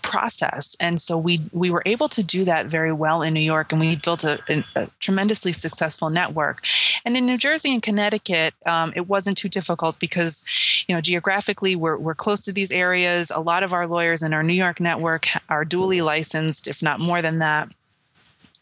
process 0.05 0.77
and 0.79 1.01
so 1.01 1.16
we 1.16 1.40
we 1.51 1.70
were 1.70 1.83
able 1.87 2.09
to 2.09 2.23
do 2.23 2.44
that 2.44 2.66
very 2.66 2.92
well 2.92 3.23
in 3.23 3.33
new 3.33 3.40
york 3.40 3.73
and 3.73 3.81
we 3.81 3.97
built 3.97 4.23
a, 4.23 4.38
a, 4.49 4.62
a 4.77 4.88
tremendously 5.01 5.51
successful 5.51 6.11
network 6.11 6.62
and 7.07 7.16
in 7.16 7.25
new 7.25 7.38
jersey 7.38 7.73
and 7.73 7.83
connecticut 7.83 8.53
um, 8.66 8.92
it 8.94 9.09
wasn't 9.09 9.37
too 9.37 9.49
difficult 9.49 9.99
because 9.99 10.44
you 10.87 10.94
know 10.94 11.01
geographically 11.01 11.75
we're, 11.75 11.97
we're 11.97 12.14
close 12.14 12.44
to 12.44 12.53
these 12.53 12.70
areas 12.70 13.33
a 13.35 13.40
lot 13.40 13.62
of 13.62 13.73
our 13.73 13.87
lawyers 13.87 14.23
in 14.23 14.35
our 14.35 14.42
new 14.42 14.53
york 14.53 14.79
network 14.79 15.27
are 15.49 15.64
duly 15.64 16.03
licensed 16.03 16.68
if 16.68 16.83
not 16.83 17.01
more 17.01 17.23
than 17.23 17.38
that 17.38 17.73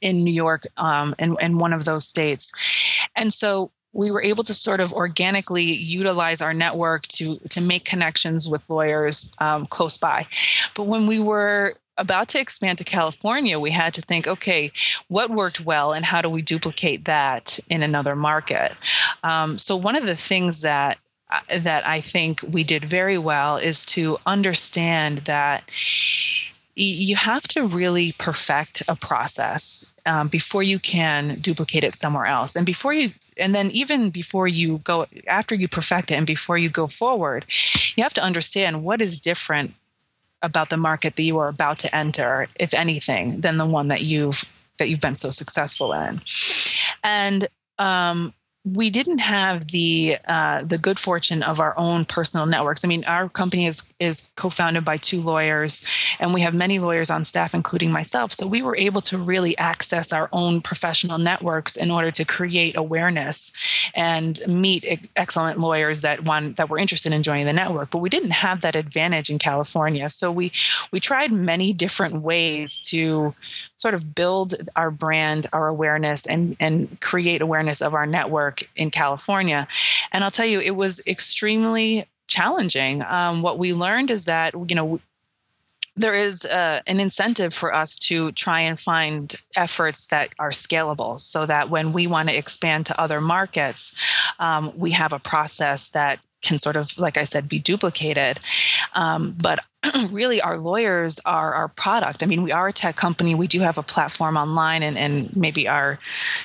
in 0.02 0.22
New 0.22 0.32
York 0.32 0.66
um, 0.76 1.14
and, 1.18 1.36
and 1.40 1.58
one 1.58 1.72
of 1.72 1.86
those 1.86 2.06
states. 2.06 2.52
And 3.16 3.32
so 3.32 3.70
we 3.92 4.10
were 4.10 4.22
able 4.22 4.44
to 4.44 4.54
sort 4.54 4.80
of 4.80 4.92
organically 4.92 5.64
utilize 5.64 6.40
our 6.40 6.54
network 6.54 7.06
to 7.06 7.38
to 7.50 7.60
make 7.60 7.84
connections 7.84 8.48
with 8.48 8.68
lawyers 8.68 9.32
um, 9.38 9.66
close 9.66 9.96
by. 9.96 10.26
But 10.74 10.84
when 10.84 11.06
we 11.06 11.18
were 11.18 11.74
about 11.98 12.28
to 12.28 12.40
expand 12.40 12.78
to 12.78 12.84
California, 12.84 13.58
we 13.58 13.70
had 13.70 13.92
to 13.94 14.00
think, 14.00 14.26
okay, 14.26 14.72
what 15.08 15.30
worked 15.30 15.60
well, 15.60 15.92
and 15.92 16.06
how 16.06 16.22
do 16.22 16.28
we 16.28 16.40
duplicate 16.40 17.04
that 17.04 17.58
in 17.68 17.82
another 17.82 18.16
market? 18.16 18.72
Um, 19.22 19.58
so 19.58 19.76
one 19.76 19.94
of 19.94 20.06
the 20.06 20.16
things 20.16 20.62
that 20.62 20.98
uh, 21.30 21.58
that 21.60 21.86
I 21.86 22.00
think 22.00 22.42
we 22.48 22.64
did 22.64 22.84
very 22.84 23.18
well 23.18 23.58
is 23.58 23.84
to 23.86 24.18
understand 24.24 25.18
that 25.18 25.70
you 26.74 27.16
have 27.16 27.42
to 27.48 27.66
really 27.66 28.12
perfect 28.12 28.82
a 28.88 28.96
process 28.96 29.91
um, 30.06 30.28
before 30.28 30.62
you 30.62 30.78
can 30.78 31.38
duplicate 31.40 31.84
it 31.84 31.94
somewhere 31.94 32.26
else. 32.26 32.56
And 32.56 32.66
before 32.66 32.92
you 32.92 33.10
and 33.36 33.54
then 33.54 33.70
even 33.70 34.10
before 34.10 34.48
you 34.48 34.78
go 34.78 35.06
after 35.26 35.54
you 35.54 35.68
perfect 35.68 36.10
it 36.10 36.14
and 36.14 36.26
before 36.26 36.58
you 36.58 36.68
go 36.68 36.86
forward 36.86 37.46
you 37.96 38.02
have 38.02 38.14
to 38.14 38.22
understand 38.22 38.84
what 38.84 39.00
is 39.00 39.20
different 39.20 39.74
about 40.42 40.70
the 40.70 40.76
market 40.76 41.16
that 41.16 41.22
you 41.22 41.38
are 41.38 41.48
about 41.48 41.78
to 41.78 41.94
enter 41.94 42.48
if 42.58 42.74
anything 42.74 43.40
than 43.40 43.58
the 43.58 43.66
one 43.66 43.88
that 43.88 44.02
you've 44.02 44.44
that 44.78 44.88
you've 44.88 45.00
been 45.00 45.16
so 45.16 45.30
successful 45.30 45.92
in. 45.92 46.20
And 47.04 47.46
um, 47.78 48.32
we 48.64 48.90
didn't 48.90 49.18
have 49.18 49.68
the 49.68 50.18
uh, 50.28 50.62
the 50.62 50.78
good 50.78 50.98
fortune 50.98 51.42
of 51.42 51.58
our 51.58 51.76
own 51.76 52.04
personal 52.04 52.46
networks. 52.46 52.84
I 52.84 52.88
mean, 52.88 53.04
our 53.04 53.28
company 53.28 53.66
is 53.66 53.92
is 53.98 54.32
co-founded 54.36 54.84
by 54.84 54.98
two 54.98 55.20
lawyers, 55.20 55.84
and 56.20 56.32
we 56.32 56.42
have 56.42 56.54
many 56.54 56.78
lawyers 56.78 57.10
on 57.10 57.24
staff, 57.24 57.54
including 57.54 57.90
myself. 57.90 58.32
So 58.32 58.46
we 58.46 58.62
were 58.62 58.76
able 58.76 59.00
to 59.02 59.18
really 59.18 59.58
access 59.58 60.12
our 60.12 60.28
own 60.32 60.60
professional 60.60 61.18
networks 61.18 61.76
in 61.76 61.90
order 61.90 62.12
to 62.12 62.24
create 62.24 62.76
awareness 62.76 63.52
and 63.94 64.38
meet 64.46 65.08
excellent 65.16 65.58
lawyers 65.58 66.02
that 66.02 66.24
want 66.24 66.56
that 66.56 66.68
were 66.68 66.78
interested 66.78 67.12
in 67.12 67.24
joining 67.24 67.46
the 67.46 67.52
network. 67.52 67.90
But 67.90 67.98
we 67.98 68.10
didn't 68.10 68.30
have 68.30 68.60
that 68.60 68.76
advantage 68.76 69.28
in 69.28 69.38
California, 69.40 70.08
so 70.08 70.30
we 70.30 70.52
we 70.92 71.00
tried 71.00 71.32
many 71.32 71.72
different 71.72 72.22
ways 72.22 72.80
to 72.90 73.34
sort 73.82 73.94
of 73.94 74.14
build 74.14 74.54
our 74.76 74.90
brand, 74.90 75.46
our 75.52 75.66
awareness, 75.68 76.26
and 76.26 76.56
and 76.60 76.74
create 77.00 77.42
awareness 77.42 77.82
of 77.82 77.94
our 77.94 78.06
network 78.06 78.56
in 78.76 78.90
California. 78.90 79.66
And 80.12 80.24
I'll 80.24 80.30
tell 80.38 80.46
you, 80.46 80.60
it 80.60 80.76
was 80.76 81.02
extremely 81.06 82.06
challenging. 82.28 83.02
Um, 83.02 83.42
what 83.42 83.58
we 83.58 83.74
learned 83.74 84.10
is 84.10 84.24
that, 84.24 84.54
you 84.70 84.76
know, 84.76 85.00
there 85.94 86.14
is 86.14 86.46
uh, 86.46 86.80
an 86.86 87.00
incentive 87.00 87.52
for 87.52 87.74
us 87.74 87.98
to 88.08 88.32
try 88.32 88.60
and 88.60 88.78
find 88.80 89.34
efforts 89.56 90.06
that 90.06 90.28
are 90.38 90.50
scalable 90.50 91.20
so 91.20 91.44
that 91.44 91.68
when 91.68 91.92
we 91.92 92.06
want 92.06 92.30
to 92.30 92.38
expand 92.38 92.86
to 92.86 92.98
other 92.98 93.20
markets, 93.20 93.92
um, 94.38 94.72
we 94.74 94.92
have 94.92 95.12
a 95.12 95.18
process 95.18 95.90
that 95.90 96.18
can 96.40 96.58
sort 96.58 96.76
of, 96.76 96.96
like 96.98 97.18
I 97.18 97.24
said, 97.24 97.48
be 97.48 97.58
duplicated. 97.58 98.40
Um, 98.94 99.36
but 99.36 99.58
really 100.10 100.40
our 100.40 100.58
lawyers 100.58 101.20
are 101.24 101.54
our 101.54 101.68
product. 101.68 102.22
I 102.22 102.26
mean, 102.26 102.42
we 102.42 102.52
are 102.52 102.68
a 102.68 102.72
tech 102.72 102.96
company. 102.96 103.34
We 103.34 103.46
do 103.48 103.60
have 103.60 103.78
a 103.78 103.82
platform 103.82 104.36
online, 104.36 104.82
and, 104.82 104.96
and 104.96 105.34
maybe 105.36 105.66
our 105.66 105.98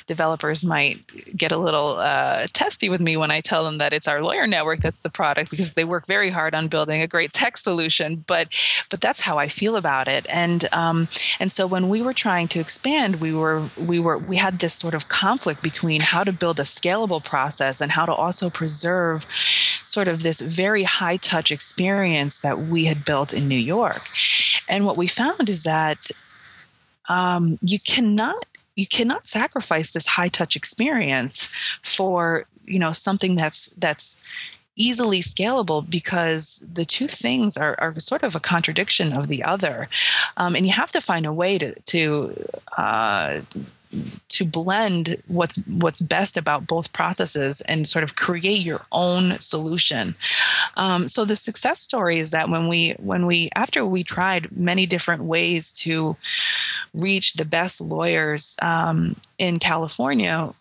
developers 0.07 0.65
might 0.65 0.99
get 1.37 1.51
a 1.51 1.57
little 1.57 1.97
uh, 1.99 2.47
testy 2.53 2.89
with 2.89 3.01
me 3.01 3.15
when 3.15 3.29
I 3.29 3.41
tell 3.41 3.63
them 3.63 3.77
that 3.77 3.93
it's 3.93 4.07
our 4.07 4.21
lawyer 4.21 4.47
network 4.47 4.79
that's 4.79 5.01
the 5.01 5.09
product 5.09 5.51
because 5.51 5.73
they 5.73 5.83
work 5.83 6.07
very 6.07 6.31
hard 6.31 6.55
on 6.55 6.67
building 6.67 7.01
a 7.01 7.07
great 7.07 7.31
tech 7.31 7.57
solution. 7.57 8.23
But 8.27 8.47
but 8.89 9.01
that's 9.01 9.21
how 9.21 9.37
I 9.37 9.47
feel 9.47 9.75
about 9.75 10.07
it. 10.07 10.25
And 10.29 10.67
um, 10.71 11.07
and 11.39 11.51
so 11.51 11.67
when 11.67 11.89
we 11.89 12.01
were 12.01 12.13
trying 12.13 12.47
to 12.49 12.59
expand, 12.59 13.17
we 13.17 13.33
were 13.33 13.69
we 13.77 13.99
were 13.99 14.17
we 14.17 14.37
had 14.37 14.59
this 14.59 14.73
sort 14.73 14.95
of 14.95 15.09
conflict 15.09 15.61
between 15.61 16.01
how 16.01 16.23
to 16.23 16.31
build 16.31 16.59
a 16.59 16.63
scalable 16.63 17.23
process 17.23 17.81
and 17.81 17.91
how 17.91 18.05
to 18.05 18.13
also 18.13 18.49
preserve 18.49 19.27
sort 19.85 20.07
of 20.07 20.23
this 20.23 20.41
very 20.41 20.83
high 20.83 21.17
touch 21.17 21.51
experience 21.51 22.39
that 22.39 22.59
we 22.59 22.85
had 22.85 23.05
built 23.05 23.26
in 23.33 23.47
New 23.47 23.59
York. 23.59 24.01
And 24.67 24.85
what 24.85 24.97
we 24.97 25.07
found 25.07 25.49
is 25.49 25.63
that 25.63 26.11
um, 27.09 27.55
you 27.61 27.79
cannot 27.85 28.45
you 28.75 28.85
cannot 28.85 29.25
sacrifice 29.25 29.91
this 29.91 30.07
high 30.07 30.27
touch 30.27 30.55
experience 30.55 31.49
for 31.81 32.45
you 32.65 32.79
know 32.79 32.91
something 32.91 33.35
that's 33.35 33.69
that's 33.69 34.17
easily 34.79 35.19
scalable 35.19 35.89
because 35.89 36.63
the 36.71 36.85
two 36.85 37.07
things 37.07 37.57
are, 37.57 37.75
are 37.79 37.99
sort 37.99 38.21
of 38.21 38.35
a 38.35 38.39
contradiction 38.39 39.11
of 39.11 39.27
the 39.27 39.43
other 39.43 39.87
um, 40.37 40.55
and 40.55 40.67
you 40.67 40.71
have 40.71 40.91
to 40.91 41.01
find 41.01 41.25
a 41.25 41.33
way 41.33 41.57
to 41.57 41.73
to 41.81 42.47
uh, 42.77 43.41
to 44.29 44.45
blend 44.45 45.21
what's 45.27 45.57
what's 45.67 46.01
best 46.01 46.37
about 46.37 46.67
both 46.67 46.93
processes 46.93 47.61
and 47.61 47.87
sort 47.87 48.03
of 48.03 48.15
create 48.15 48.61
your 48.61 48.85
own 48.91 49.39
solution. 49.39 50.15
Um, 50.75 51.07
so 51.07 51.25
the 51.25 51.35
success 51.35 51.79
story 51.79 52.19
is 52.19 52.31
that 52.31 52.49
when 52.49 52.67
we 52.67 52.91
when 52.99 53.25
we 53.25 53.49
after 53.55 53.85
we 53.85 54.03
tried 54.03 54.51
many 54.55 54.85
different 54.85 55.23
ways 55.23 55.71
to 55.83 56.15
reach 56.93 57.33
the 57.33 57.45
best 57.45 57.81
lawyers 57.81 58.55
um, 58.61 59.15
in 59.37 59.59
California, 59.59 60.53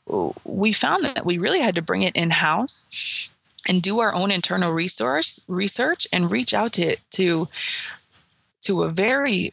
we 0.45 0.73
found 0.73 1.05
that 1.05 1.27
we 1.27 1.39
really 1.39 1.61
had 1.61 1.75
to 1.75 1.83
bring 1.83 2.03
it 2.03 2.17
in 2.17 2.31
house 2.31 3.31
and 3.69 3.83
do 3.83 3.99
our 3.99 4.15
own 4.15 4.31
internal 4.31 4.73
resource 4.73 5.41
research 5.49 6.07
and 6.13 6.31
reach 6.31 6.55
out 6.55 6.73
to 6.75 6.97
to 7.11 7.49
to 8.67 8.83
a 8.83 8.89
very 8.89 9.53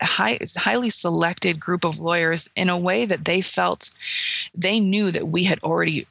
high, 0.00 0.38
highly 0.56 0.88
selected 0.88 1.60
group 1.60 1.84
of 1.84 1.98
lawyers 1.98 2.48
in 2.56 2.70
a 2.70 2.78
way 2.78 3.04
that 3.04 3.26
they 3.26 3.42
felt 3.42 3.90
they 4.54 4.80
knew 4.80 5.10
that 5.10 5.28
we 5.28 5.44
had 5.44 5.58
already 5.62 6.06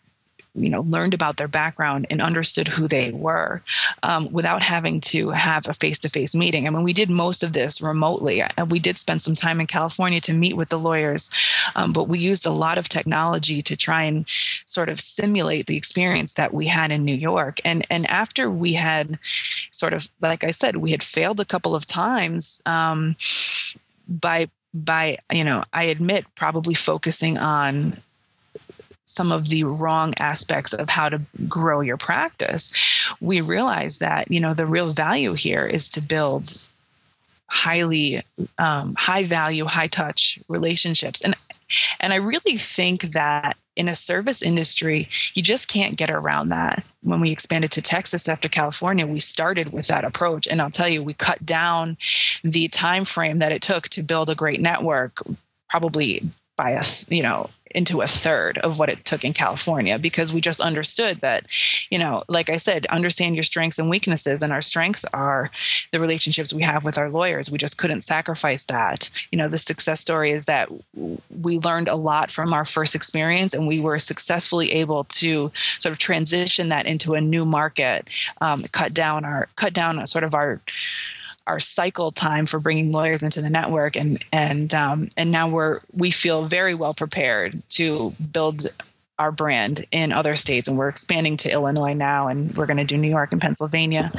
you 0.53 0.69
know 0.69 0.81
learned 0.81 1.13
about 1.13 1.37
their 1.37 1.47
background 1.47 2.05
and 2.09 2.21
understood 2.21 2.67
who 2.67 2.87
they 2.87 3.11
were 3.11 3.61
um, 4.03 4.31
without 4.31 4.61
having 4.61 4.99
to 5.01 5.29
have 5.29 5.67
a 5.67 5.73
face-to-face 5.73 6.35
meeting. 6.35 6.67
I 6.67 6.69
mean 6.69 6.83
we 6.83 6.93
did 6.93 7.09
most 7.09 7.43
of 7.43 7.53
this 7.53 7.81
remotely 7.81 8.43
we 8.69 8.79
did 8.79 8.97
spend 8.97 9.21
some 9.21 9.35
time 9.35 9.59
in 9.59 9.67
california 9.67 10.21
to 10.21 10.33
meet 10.33 10.55
with 10.55 10.69
the 10.69 10.79
lawyers 10.79 11.29
um, 11.75 11.93
but 11.93 12.07
we 12.07 12.19
used 12.19 12.45
a 12.45 12.51
lot 12.51 12.77
of 12.77 12.89
technology 12.89 13.61
to 13.61 13.75
try 13.75 14.03
and 14.03 14.25
sort 14.65 14.89
of 14.89 14.99
simulate 14.99 15.67
the 15.67 15.77
experience 15.77 16.33
that 16.35 16.53
we 16.53 16.67
had 16.67 16.91
in 16.91 17.03
new 17.03 17.15
york. 17.15 17.59
And 17.65 17.85
and 17.89 18.05
after 18.07 18.49
we 18.49 18.73
had 18.73 19.19
sort 19.71 19.93
of 19.93 20.09
like 20.21 20.43
i 20.43 20.51
said 20.51 20.77
we 20.77 20.91
had 20.91 21.03
failed 21.03 21.39
a 21.39 21.45
couple 21.45 21.75
of 21.75 21.85
times 21.85 22.61
um, 22.65 23.15
by 24.07 24.49
by 24.73 25.17
you 25.31 25.43
know 25.43 25.63
i 25.73 25.85
admit 25.85 26.25
probably 26.35 26.73
focusing 26.73 27.37
on 27.37 28.01
some 29.05 29.31
of 29.31 29.49
the 29.49 29.63
wrong 29.63 30.13
aspects 30.19 30.73
of 30.73 30.89
how 30.89 31.09
to 31.09 31.21
grow 31.47 31.81
your 31.81 31.97
practice, 31.97 32.73
we 33.21 33.39
realize 33.39 33.99
that, 33.99 34.31
you 34.31 34.39
know, 34.39 34.53
the 34.53 34.65
real 34.65 34.91
value 34.91 35.33
here 35.33 35.65
is 35.65 35.87
to 35.89 36.01
build 36.01 36.61
highly 37.47 38.23
um, 38.57 38.95
high 38.97 39.23
value, 39.23 39.65
high 39.65 39.87
touch 39.87 40.39
relationships. 40.47 41.21
And 41.21 41.35
and 41.99 42.13
I 42.13 42.17
really 42.17 42.57
think 42.57 43.13
that 43.13 43.57
in 43.75 43.87
a 43.87 43.95
service 43.95 44.41
industry, 44.41 45.09
you 45.33 45.41
just 45.41 45.67
can't 45.67 45.97
get 45.97 46.11
around 46.11 46.49
that. 46.49 46.83
When 47.01 47.19
we 47.19 47.31
expanded 47.31 47.71
to 47.71 47.81
Texas 47.81 48.29
after 48.29 48.47
California, 48.47 49.05
we 49.05 49.19
started 49.19 49.73
with 49.73 49.87
that 49.87 50.03
approach. 50.03 50.47
And 50.47 50.61
I'll 50.61 50.69
tell 50.69 50.87
you, 50.87 51.03
we 51.03 51.13
cut 51.13 51.45
down 51.45 51.97
the 52.43 52.67
time 52.67 53.03
frame 53.03 53.39
that 53.39 53.51
it 53.51 53.61
took 53.61 53.89
to 53.89 54.03
build 54.03 54.29
a 54.29 54.35
great 54.35 54.61
network 54.61 55.21
probably 55.69 56.23
by 56.55 56.75
us, 56.75 57.09
you 57.09 57.23
know, 57.23 57.49
into 57.75 58.01
a 58.01 58.07
third 58.07 58.57
of 58.59 58.79
what 58.79 58.89
it 58.89 59.03
took 59.05 59.23
in 59.23 59.33
California 59.33 59.99
because 59.99 60.33
we 60.33 60.41
just 60.41 60.59
understood 60.59 61.19
that, 61.19 61.47
you 61.91 61.99
know, 61.99 62.23
like 62.27 62.49
I 62.49 62.57
said, 62.57 62.85
understand 62.87 63.35
your 63.35 63.43
strengths 63.43 63.77
and 63.77 63.89
weaknesses. 63.89 64.41
And 64.41 64.53
our 64.53 64.61
strengths 64.61 65.05
are 65.13 65.51
the 65.91 65.99
relationships 65.99 66.53
we 66.53 66.63
have 66.63 66.85
with 66.85 66.97
our 66.97 67.09
lawyers. 67.09 67.51
We 67.51 67.57
just 67.57 67.77
couldn't 67.77 68.01
sacrifice 68.01 68.65
that. 68.65 69.09
You 69.31 69.37
know, 69.37 69.47
the 69.47 69.57
success 69.57 69.99
story 69.99 70.31
is 70.31 70.45
that 70.45 70.69
we 71.29 71.59
learned 71.59 71.89
a 71.89 71.95
lot 71.95 72.31
from 72.31 72.53
our 72.53 72.65
first 72.65 72.95
experience 72.95 73.53
and 73.53 73.67
we 73.67 73.79
were 73.79 73.99
successfully 73.99 74.71
able 74.71 75.03
to 75.05 75.51
sort 75.79 75.91
of 75.91 75.99
transition 75.99 76.69
that 76.69 76.85
into 76.85 77.13
a 77.13 77.21
new 77.21 77.45
market, 77.45 78.07
um, 78.41 78.63
cut 78.71 78.93
down 78.93 79.25
our, 79.25 79.49
cut 79.55 79.73
down 79.73 80.05
sort 80.07 80.23
of 80.23 80.33
our, 80.33 80.61
our 81.47 81.59
cycle 81.59 82.11
time 82.11 82.45
for 82.45 82.59
bringing 82.59 82.91
lawyers 82.91 83.23
into 83.23 83.41
the 83.41 83.49
network, 83.49 83.95
and 83.95 84.23
and 84.31 84.73
um, 84.73 85.09
and 85.17 85.31
now 85.31 85.49
we're 85.49 85.81
we 85.93 86.11
feel 86.11 86.45
very 86.45 86.75
well 86.75 86.93
prepared 86.93 87.67
to 87.69 88.13
build 88.31 88.67
our 89.17 89.31
brand 89.31 89.85
in 89.91 90.11
other 90.11 90.35
states. 90.35 90.67
And 90.67 90.77
we're 90.77 90.89
expanding 90.89 91.37
to 91.37 91.49
Illinois 91.49 91.93
now 91.93 92.27
and 92.27 92.53
we're 92.57 92.65
going 92.65 92.77
to 92.77 92.83
do 92.83 92.97
New 92.97 93.09
York 93.09 93.31
and 93.31 93.41
Pennsylvania 93.41 94.11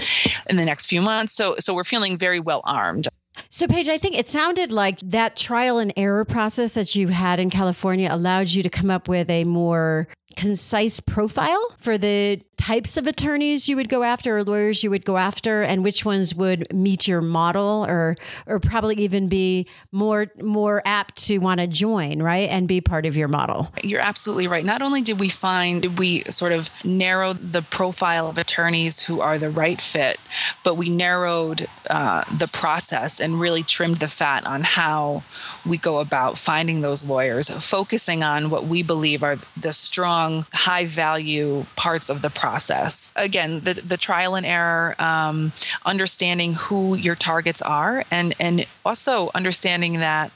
in 0.48 0.56
the 0.56 0.64
next 0.64 0.86
few 0.86 1.02
months. 1.02 1.34
So 1.34 1.56
so 1.58 1.74
we're 1.74 1.84
feeling 1.84 2.16
very 2.16 2.40
well 2.40 2.62
armed 2.64 3.08
so, 3.48 3.66
Paige, 3.66 3.88
I 3.88 3.98
think 3.98 4.18
it 4.18 4.28
sounded 4.28 4.72
like 4.72 4.98
that 5.00 5.36
trial 5.36 5.78
and 5.78 5.92
error 5.96 6.24
process 6.24 6.74
that 6.74 6.94
you 6.94 7.08
had 7.08 7.40
in 7.40 7.50
California 7.50 8.08
allowed 8.10 8.50
you 8.50 8.62
to 8.62 8.70
come 8.70 8.90
up 8.90 9.08
with 9.08 9.30
a 9.30 9.44
more 9.44 10.08
concise 10.36 11.00
profile 11.00 11.74
for 11.78 11.96
the 11.96 12.40
types 12.58 12.96
of 12.96 13.06
attorneys 13.06 13.68
you 13.68 13.76
would 13.76 13.88
go 13.88 14.02
after 14.02 14.36
or 14.36 14.44
lawyers 14.44 14.84
you 14.84 14.90
would 14.90 15.04
go 15.04 15.16
after 15.16 15.62
and 15.62 15.82
which 15.82 16.04
ones 16.04 16.34
would 16.34 16.66
meet 16.72 17.08
your 17.08 17.22
model 17.22 17.86
or 17.88 18.16
or 18.46 18.60
probably 18.60 18.94
even 18.96 19.28
be 19.28 19.66
more 19.92 20.26
more 20.42 20.82
apt 20.84 21.16
to 21.26 21.38
want 21.38 21.58
to 21.60 21.66
join 21.66 22.22
right 22.22 22.50
and 22.50 22.68
be 22.68 22.80
part 22.80 23.06
of 23.06 23.16
your 23.16 23.28
model. 23.28 23.72
You're 23.82 24.00
absolutely 24.00 24.46
right. 24.46 24.64
Not 24.64 24.82
only 24.82 25.00
did 25.00 25.18
we 25.18 25.30
find 25.30 25.82
did 25.82 25.98
we 25.98 26.22
sort 26.24 26.52
of 26.52 26.70
narrow 26.84 27.32
the 27.32 27.62
profile 27.62 28.28
of 28.28 28.36
attorneys 28.36 29.02
who 29.02 29.20
are 29.20 29.38
the 29.38 29.50
right 29.50 29.80
fit 29.80 30.18
but 30.62 30.76
we 30.76 30.90
narrowed 30.90 31.66
uh, 31.90 32.22
the 32.32 32.48
process 32.48 33.20
and 33.20 33.40
really 33.40 33.62
trimmed 33.62 33.96
the 33.96 34.08
fat 34.08 34.46
on 34.46 34.62
how 34.62 35.22
we 35.64 35.76
go 35.76 35.98
about 35.98 36.38
finding 36.38 36.80
those 36.80 37.06
lawyers 37.06 37.50
focusing 37.50 38.22
on 38.22 38.50
what 38.50 38.64
we 38.64 38.82
believe 38.82 39.22
are 39.22 39.38
the 39.56 39.72
strong 39.72 40.46
high 40.52 40.84
value 40.84 41.64
parts 41.76 42.08
of 42.08 42.22
the 42.22 42.30
process. 42.30 43.10
Again, 43.16 43.60
the, 43.60 43.74
the 43.74 43.96
trial 43.96 44.34
and 44.34 44.46
error, 44.46 44.94
um, 44.98 45.52
understanding 45.84 46.54
who 46.54 46.96
your 46.96 47.14
targets 47.14 47.62
are, 47.62 48.04
and, 48.10 48.34
and 48.38 48.66
also 48.86 49.30
understanding 49.34 50.00
that 50.00 50.32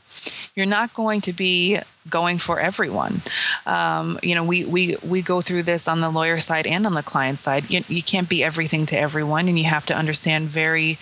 you're 0.55 0.67
not 0.67 0.93
going 0.93 1.21
to 1.23 1.33
be 1.33 1.79
going 2.09 2.39
for 2.39 2.59
everyone. 2.59 3.23
Um, 3.67 4.19
you 4.23 4.35
know, 4.35 4.45
we, 4.45 4.65
we, 4.65 4.97
we 5.03 5.23
go 5.23 5.41
through 5.41 5.63
this 5.63 5.87
on 5.87 6.01
the 6.01 6.11
lawyer 6.11 6.41
side 6.41 6.67
and 6.67 6.87
on 6.87 6.95
the 6.95 7.03
client 7.03 7.39
side. 7.39 7.71
You, 7.71 7.83
you 7.89 8.03
can't 8.03 8.29
be 8.29 8.43
everything 8.43 8.87
to 8.87 8.99
everyone, 8.99 9.49
and 9.49 9.59
you 9.59 9.67
have 9.67 9.87
to 9.87 9.97
understand 9.97 10.49
very, 10.49 10.99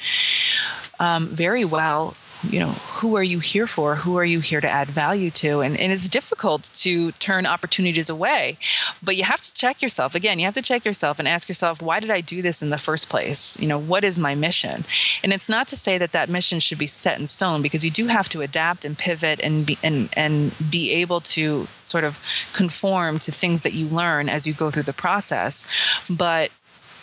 um, 1.00 1.28
very 1.28 1.64
well 1.64 2.14
you 2.42 2.60
know 2.60 2.70
who 2.70 3.16
are 3.16 3.22
you 3.22 3.40
here 3.40 3.66
for? 3.66 3.96
Who 3.96 4.16
are 4.16 4.24
you 4.24 4.40
here 4.40 4.60
to 4.60 4.68
add 4.68 4.88
value 4.88 5.30
to? 5.32 5.60
And, 5.60 5.76
and 5.76 5.92
it's 5.92 6.08
difficult 6.08 6.70
to 6.74 7.12
turn 7.12 7.46
opportunities 7.46 8.08
away 8.08 8.58
but 9.02 9.16
you 9.16 9.24
have 9.24 9.40
to 9.40 9.52
check 9.52 9.82
yourself. 9.82 10.14
Again 10.14 10.38
you 10.38 10.44
have 10.44 10.54
to 10.54 10.62
check 10.62 10.84
yourself 10.84 11.18
and 11.18 11.28
ask 11.28 11.48
yourself 11.48 11.82
why 11.82 12.00
did 12.00 12.10
i 12.10 12.20
do 12.20 12.42
this 12.42 12.62
in 12.62 12.70
the 12.70 12.78
first 12.78 13.08
place? 13.08 13.58
You 13.60 13.66
know 13.66 13.78
what 13.78 14.04
is 14.04 14.18
my 14.18 14.34
mission? 14.34 14.84
And 15.22 15.32
it's 15.32 15.48
not 15.48 15.68
to 15.68 15.76
say 15.76 15.98
that 15.98 16.12
that 16.12 16.28
mission 16.28 16.60
should 16.60 16.78
be 16.78 16.86
set 16.86 17.18
in 17.18 17.26
stone 17.26 17.62
because 17.62 17.84
you 17.84 17.90
do 17.90 18.06
have 18.06 18.28
to 18.30 18.42
adapt 18.42 18.84
and 18.84 18.96
pivot 18.96 19.40
and 19.42 19.66
be 19.66 19.78
and 19.82 20.08
and 20.14 20.52
be 20.70 20.92
able 20.92 21.20
to 21.20 21.68
sort 21.84 22.04
of 22.04 22.20
conform 22.52 23.18
to 23.20 23.32
things 23.32 23.62
that 23.62 23.72
you 23.72 23.86
learn 23.86 24.28
as 24.28 24.46
you 24.46 24.52
go 24.52 24.70
through 24.70 24.82
the 24.84 24.92
process. 24.92 25.68
But 26.10 26.50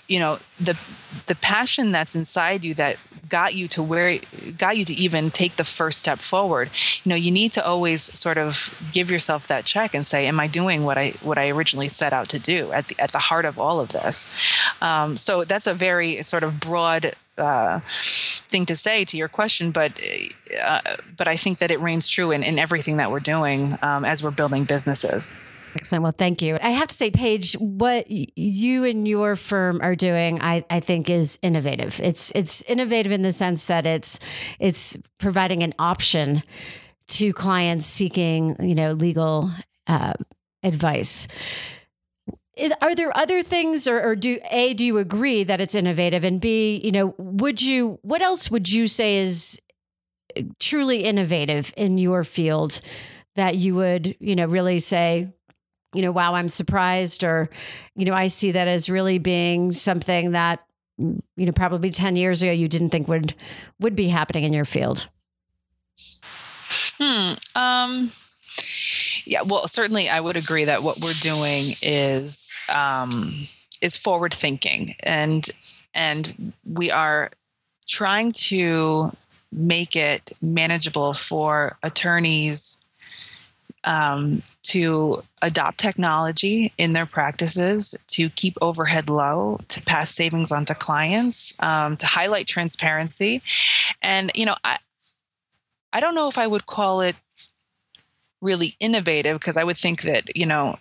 you 0.07 0.19
know 0.19 0.39
the 0.59 0.77
the 1.25 1.35
passion 1.35 1.91
that's 1.91 2.15
inside 2.15 2.63
you 2.63 2.73
that 2.75 2.97
got 3.29 3.55
you 3.55 3.67
to 3.67 3.81
where 3.81 4.19
got 4.57 4.77
you 4.77 4.85
to 4.85 4.93
even 4.93 5.31
take 5.31 5.55
the 5.55 5.63
first 5.63 5.99
step 5.99 6.19
forward 6.19 6.69
you 7.03 7.09
know 7.09 7.15
you 7.15 7.31
need 7.31 7.51
to 7.51 7.65
always 7.65 8.17
sort 8.17 8.37
of 8.37 8.73
give 8.91 9.09
yourself 9.09 9.47
that 9.47 9.65
check 9.65 9.93
and 9.93 10.05
say 10.05 10.27
am 10.27 10.39
i 10.39 10.47
doing 10.47 10.83
what 10.83 10.97
i 10.97 11.09
what 11.21 11.37
i 11.37 11.49
originally 11.49 11.89
set 11.89 12.13
out 12.13 12.29
to 12.29 12.39
do 12.39 12.71
at 12.71 12.85
the, 12.85 12.99
at 12.99 13.11
the 13.11 13.19
heart 13.19 13.45
of 13.45 13.57
all 13.57 13.79
of 13.79 13.89
this 13.89 14.29
um, 14.81 15.17
so 15.17 15.43
that's 15.43 15.67
a 15.67 15.73
very 15.73 16.21
sort 16.23 16.43
of 16.43 16.59
broad 16.59 17.13
uh, 17.37 17.79
thing 17.85 18.65
to 18.65 18.75
say 18.75 19.03
to 19.05 19.17
your 19.17 19.27
question, 19.27 19.71
but 19.71 19.99
uh, 20.61 20.81
but 21.17 21.27
I 21.27 21.35
think 21.35 21.59
that 21.59 21.71
it 21.71 21.79
reigns 21.79 22.07
true 22.07 22.31
in, 22.31 22.43
in 22.43 22.57
everything 22.57 22.97
that 22.97 23.11
we're 23.11 23.19
doing 23.19 23.77
um, 23.81 24.05
as 24.05 24.23
we're 24.23 24.31
building 24.31 24.63
businesses. 24.63 25.35
Excellent. 25.75 26.03
Well, 26.03 26.13
thank 26.17 26.41
you. 26.41 26.57
I 26.61 26.69
have 26.69 26.87
to 26.87 26.95
say, 26.95 27.11
Paige, 27.11 27.53
what 27.55 28.09
you 28.09 28.85
and 28.85 29.05
your 29.05 29.35
firm 29.35 29.81
are 29.83 29.95
doing, 29.95 30.41
I, 30.41 30.63
I 30.69 30.79
think, 30.79 31.09
is 31.09 31.37
innovative. 31.41 31.99
It's 32.01 32.31
it's 32.31 32.61
innovative 32.63 33.11
in 33.11 33.23
the 33.23 33.33
sense 33.33 33.65
that 33.65 33.85
it's 33.85 34.19
it's 34.57 34.97
providing 35.17 35.63
an 35.63 35.73
option 35.77 36.43
to 37.07 37.33
clients 37.33 37.85
seeking, 37.85 38.55
you 38.59 38.73
know, 38.73 38.91
legal 38.91 39.51
uh, 39.87 40.13
advice. 40.63 41.27
Is, 42.55 42.73
are 42.81 42.95
there 42.95 43.15
other 43.15 43.43
things, 43.43 43.85
or, 43.85 44.01
or 44.01 44.15
do 44.15 44.39
a 44.49 44.73
do 44.75 44.85
you 44.85 44.97
agree 44.97 45.43
that 45.43 45.59
it's 45.59 45.75
innovative, 45.75 46.23
and 46.23 46.39
b, 46.39 46.79
you 46.81 46.91
know, 46.93 47.13
would 47.17 47.61
you 47.61 47.99
what 48.01 48.21
else 48.21 48.49
would 48.49 48.71
you 48.71 48.87
say 48.87 49.17
is 49.17 49.61
truly 50.59 51.03
innovative 51.03 51.73
in 51.75 51.97
your 51.97 52.23
field 52.23 52.79
that 53.35 53.55
you 53.55 53.75
would, 53.75 54.15
you 54.21 54.37
know, 54.37 54.45
really 54.45 54.79
say 54.79 55.33
you 55.95 56.01
know, 56.01 56.11
wow, 56.11 56.35
I'm 56.35 56.49
surprised, 56.49 57.23
or, 57.23 57.49
you 57.95 58.05
know, 58.05 58.13
I 58.13 58.27
see 58.27 58.51
that 58.51 58.67
as 58.67 58.89
really 58.89 59.17
being 59.17 59.71
something 59.71 60.31
that, 60.31 60.65
you 60.97 61.21
know, 61.37 61.51
probably 61.51 61.89
10 61.89 62.15
years 62.15 62.41
ago 62.41 62.51
you 62.51 62.67
didn't 62.67 62.89
think 62.89 63.07
would 63.07 63.33
would 63.79 63.95
be 63.95 64.09
happening 64.09 64.43
in 64.43 64.53
your 64.53 64.65
field? 64.65 65.07
Hmm. 66.97 67.33
Um, 67.55 68.11
yeah. 69.25 69.41
Well, 69.41 69.67
certainly, 69.67 70.09
I 70.09 70.19
would 70.19 70.37
agree 70.37 70.65
that 70.65 70.83
what 70.83 70.97
we're 71.01 71.13
doing 71.21 71.73
is 71.81 72.57
um, 72.73 73.41
is 73.81 73.97
forward 73.97 74.33
thinking, 74.33 74.95
and 75.01 75.49
and 75.93 76.53
we 76.65 76.91
are 76.91 77.31
trying 77.87 78.31
to 78.31 79.11
make 79.51 79.95
it 79.95 80.31
manageable 80.41 81.13
for 81.13 81.77
attorneys 81.83 82.77
um, 83.85 84.41
to 84.63 85.23
adopt 85.41 85.77
technology 85.77 86.73
in 86.77 86.93
their 86.93 87.05
practices, 87.05 88.03
to 88.07 88.29
keep 88.31 88.57
overhead 88.61 89.09
low, 89.09 89.59
to 89.67 89.81
pass 89.83 90.09
savings 90.09 90.51
on 90.51 90.65
to 90.65 90.75
clients, 90.75 91.53
um, 91.61 91.95
to 91.97 92.05
highlight 92.05 92.47
transparency. 92.47 93.41
And, 94.01 94.31
you 94.35 94.45
know, 94.45 94.55
I, 94.63 94.79
I 95.93 95.99
don't 95.99 96.15
know 96.15 96.27
if 96.27 96.37
I 96.37 96.47
would 96.47 96.65
call 96.65 97.01
it 97.01 97.15
really 98.41 98.75
innovative 98.79 99.39
because 99.39 99.57
I 99.57 99.63
would 99.63 99.77
think 99.77 100.01
that, 100.01 100.35
you 100.35 100.45
know, 100.45 100.77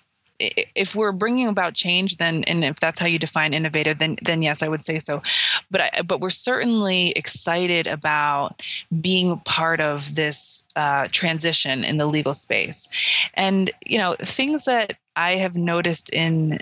if 0.75 0.95
we're 0.95 1.13
bringing 1.13 1.49
about 1.49 1.75
change 1.75 2.17
then 2.17 2.45
and 2.45 2.65
if 2.65 2.81
that's 2.81 3.01
how 3.01 3.07
you 3.07 3.19
define 3.19 3.55
innovative 3.55 3.99
then 3.99 4.17
then 4.23 4.43
yes 4.43 4.63
i 4.63 4.69
would 4.69 4.83
say 4.83 4.99
so. 4.99 5.23
But 5.71 5.81
I, 5.81 6.03
but 6.03 6.21
we're 6.21 6.31
certainly 6.31 7.11
excited 7.13 7.87
about 7.87 8.61
being 9.01 9.39
part 9.41 9.81
of 9.81 10.15
this 10.15 10.65
uh, 10.77 11.09
transition 11.11 11.85
in 11.85 11.97
the 11.97 12.07
legal 12.07 12.35
space. 12.35 12.89
And 13.35 13.71
you 13.85 13.99
know 13.99 14.15
things 14.21 14.65
that 14.65 14.95
i 15.17 15.33
have 15.33 15.57
noticed 15.57 16.13
in 16.13 16.61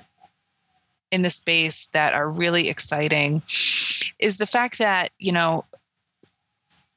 in 1.11 1.23
the 1.23 1.31
space 1.31 1.87
that 1.92 2.14
are 2.14 2.29
really 2.29 2.68
exciting 2.68 3.42
is 4.18 4.38
the 4.38 4.47
fact 4.47 4.79
that 4.79 5.11
you 5.18 5.33
know 5.33 5.64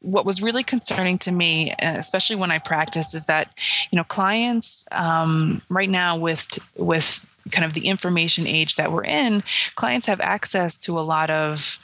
what 0.05 0.25
was 0.25 0.41
really 0.41 0.63
concerning 0.63 1.17
to 1.19 1.31
me, 1.31 1.73
especially 1.79 2.35
when 2.35 2.51
I 2.51 2.59
practice, 2.59 3.13
is 3.13 3.25
that 3.25 3.57
you 3.91 3.97
know 3.97 4.03
clients 4.03 4.85
um, 4.91 5.61
right 5.69 5.89
now 5.89 6.17
with 6.17 6.59
with 6.77 7.25
kind 7.51 7.65
of 7.65 7.73
the 7.73 7.87
information 7.87 8.47
age 8.47 8.75
that 8.75 8.91
we're 8.91 9.03
in, 9.03 9.43
clients 9.75 10.07
have 10.07 10.21
access 10.21 10.77
to 10.79 10.97
a 10.97 11.01
lot 11.01 11.29
of 11.29 11.77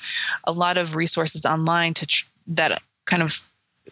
a 0.44 0.52
lot 0.52 0.78
of 0.78 0.96
resources 0.96 1.46
online 1.46 1.94
to 1.96 2.06
tr- 2.06 2.26
that 2.48 2.82
kind 3.06 3.24
of 3.24 3.40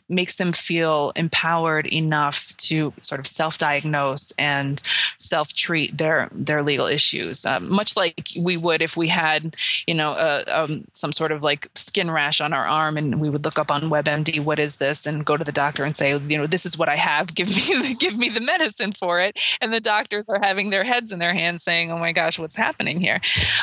makes 0.08 0.36
them 0.36 0.52
feel 0.52 1.12
empowered 1.16 1.86
enough 1.88 2.56
to 2.58 2.94
sort 3.02 3.20
of 3.20 3.28
self-diagnose 3.28 4.32
and 4.38 4.82
self-treat 5.18 5.98
their 5.98 6.30
their 6.32 6.64
legal 6.64 6.88
issues, 6.88 7.46
um, 7.46 7.72
much 7.72 7.96
like 7.96 8.30
we 8.38 8.58
would 8.58 8.82
if 8.82 8.98
we 8.98 9.08
had, 9.08 9.56
you 9.88 9.94
know, 9.94 10.12
uh, 10.12 10.44
um, 10.48 10.86
some 10.94 11.12
sort 11.12 11.32
of 11.32 11.44
like 11.44 11.68
skin 11.76 12.10
rash 12.10 12.42
on 12.42 12.54
our 12.54 12.66
arm, 12.66 12.98
and 12.98 13.22
we 13.22 13.30
would 13.30 13.46
look 13.46 13.60
up 13.60 13.72
on 13.72 13.84
WebMD, 13.84 14.44
what 14.44 14.60
is 14.60 14.78
this, 14.78 15.06
and 15.06 15.26
go 15.26 15.38
to 15.38 15.44
the 15.44 15.52
doctor 15.52 15.84
and 15.84 15.96
say, 15.96 16.18
you 16.18 16.38
know, 16.38 16.48
this 16.48 16.66
is 16.66 16.78
what 16.78 16.90
I 16.90 16.96
have. 16.96 17.34
Give 17.40 17.48
me 17.48 17.54
the, 17.54 17.96
give 17.98 18.18
me 18.18 18.28
the 18.28 18.42
medicine 18.42 18.92
for 18.92 19.22
it. 19.22 19.40
And 19.62 19.72
the 19.72 19.80
doctors 19.80 20.30
are 20.30 20.40
having 20.40 20.72
their 20.72 20.84
heads 20.84 21.12
in 21.12 21.20
their 21.20 21.34
hands, 21.34 21.64
saying, 21.64 21.90
oh 21.92 21.98
my 21.98 22.12
gosh, 22.12 22.38
what's 22.38 22.56
happening 22.56 23.00
here? 23.00 23.22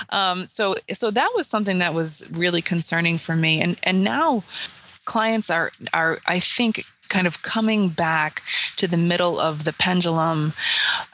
Um, 0.08 0.46
so 0.46 0.76
so 0.92 1.10
that 1.10 1.32
was 1.34 1.46
something 1.46 1.78
that 1.80 1.92
was 1.92 2.26
really 2.30 2.62
concerning 2.62 3.18
for 3.18 3.36
me, 3.36 3.60
and 3.60 3.78
and 3.82 4.02
now 4.02 4.44
clients 5.06 5.48
are 5.50 5.72
are 5.94 6.18
I 6.26 6.38
think 6.40 6.84
kind 7.08 7.26
of 7.26 7.42
coming 7.42 7.88
back 7.88 8.42
to 8.76 8.86
the 8.86 8.96
middle 8.96 9.38
of 9.40 9.64
the 9.64 9.72
pendulum 9.72 10.52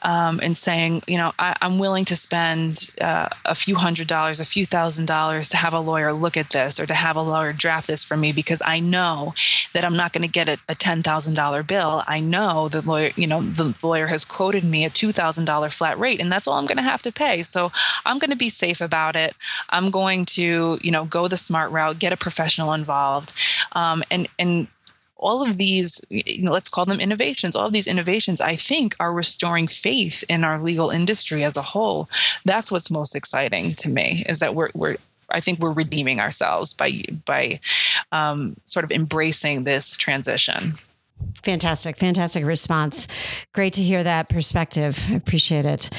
um, 0.01 0.39
and 0.41 0.55
saying, 0.55 1.01
you 1.07 1.17
know, 1.17 1.33
I, 1.39 1.55
am 1.61 1.79
willing 1.79 2.05
to 2.05 2.15
spend 2.15 2.89
uh, 2.99 3.29
a 3.45 3.55
few 3.55 3.75
hundred 3.75 4.07
dollars, 4.07 4.39
a 4.39 4.45
few 4.45 4.65
thousand 4.65 5.05
dollars 5.05 5.49
to 5.49 5.57
have 5.57 5.73
a 5.73 5.79
lawyer 5.79 6.13
look 6.13 6.37
at 6.37 6.51
this 6.51 6.79
or 6.79 6.85
to 6.85 6.93
have 6.93 7.15
a 7.15 7.21
lawyer 7.21 7.53
draft 7.53 7.87
this 7.87 8.03
for 8.03 8.17
me 8.17 8.31
because 8.31 8.61
I 8.65 8.79
know 8.79 9.33
that 9.73 9.85
I'm 9.85 9.95
not 9.95 10.13
going 10.13 10.23
to 10.23 10.27
get 10.27 10.49
a, 10.49 10.57
a 10.67 10.75
$10,000 10.75 11.67
bill. 11.67 12.03
I 12.07 12.19
know 12.19 12.67
the 12.67 12.81
lawyer, 12.81 13.11
you 13.15 13.27
know, 13.27 13.41
the 13.41 13.73
lawyer 13.81 14.07
has 14.07 14.25
quoted 14.25 14.63
me 14.63 14.85
a 14.85 14.89
$2,000 14.89 15.73
flat 15.73 15.99
rate 15.99 16.21
and 16.21 16.31
that's 16.31 16.47
all 16.47 16.55
I'm 16.57 16.65
going 16.65 16.77
to 16.77 16.83
have 16.83 17.01
to 17.03 17.11
pay. 17.11 17.43
So 17.43 17.71
I'm 18.05 18.19
going 18.19 18.31
to 18.31 18.37
be 18.37 18.49
safe 18.49 18.81
about 18.81 19.15
it. 19.15 19.35
I'm 19.69 19.89
going 19.89 20.25
to, 20.25 20.79
you 20.81 20.91
know, 20.91 21.05
go 21.05 21.27
the 21.27 21.37
smart 21.37 21.71
route, 21.71 21.99
get 21.99 22.13
a 22.13 22.17
professional 22.17 22.73
involved. 22.73 23.33
Um, 23.73 24.03
and, 24.11 24.27
and 24.37 24.67
all 25.23 25.41
of 25.41 25.57
these, 25.57 26.01
you 26.09 26.43
know, 26.43 26.51
let's 26.51 26.69
call 26.69 26.85
them 26.85 26.99
innovations, 26.99 27.55
all 27.55 27.67
of 27.67 27.73
these 27.73 27.87
innovations, 27.87 28.41
I 28.41 28.55
think, 28.55 28.95
are 28.99 29.13
restoring 29.13 29.67
faith 29.67 30.23
in 30.29 30.43
our 30.43 30.59
legal 30.59 30.89
industry 30.89 31.43
as 31.43 31.57
a 31.57 31.61
whole. 31.61 32.09
That's 32.45 32.71
what's 32.71 32.91
most 32.91 33.15
exciting 33.15 33.73
to 33.75 33.89
me 33.89 34.23
is 34.27 34.39
that 34.39 34.53
we're, 34.53 34.69
we're 34.73 34.97
I 35.31 35.39
think 35.39 35.59
we're 35.59 35.71
redeeming 35.71 36.19
ourselves 36.19 36.73
by 36.73 37.03
by 37.25 37.59
um, 38.11 38.55
sort 38.65 38.83
of 38.83 38.91
embracing 38.91 39.63
this 39.63 39.97
transition. 39.97 40.75
Fantastic, 41.43 41.97
fantastic 41.97 42.45
response. 42.45 43.07
Great 43.53 43.73
to 43.73 43.81
hear 43.81 44.03
that 44.03 44.29
perspective. 44.29 45.01
I 45.09 45.13
appreciate 45.15 45.65
it. 45.65 45.89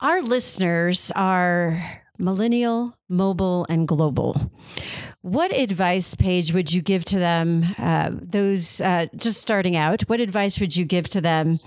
Our 0.00 0.22
listeners 0.22 1.12
are 1.14 2.01
millennial, 2.22 2.96
mobile, 3.08 3.66
and 3.68 3.86
global. 3.86 4.50
What 5.20 5.54
advice, 5.54 6.14
Paige, 6.14 6.54
would 6.54 6.72
you 6.72 6.80
give 6.80 7.04
to 7.06 7.18
them? 7.18 7.64
Uh, 7.78 8.10
those 8.12 8.80
uh, 8.80 9.06
just 9.16 9.40
starting 9.40 9.76
out, 9.76 10.02
what 10.02 10.20
advice 10.20 10.58
would 10.60 10.76
you 10.76 10.84
give 10.84 11.08
to 11.10 11.20
them? 11.20 11.58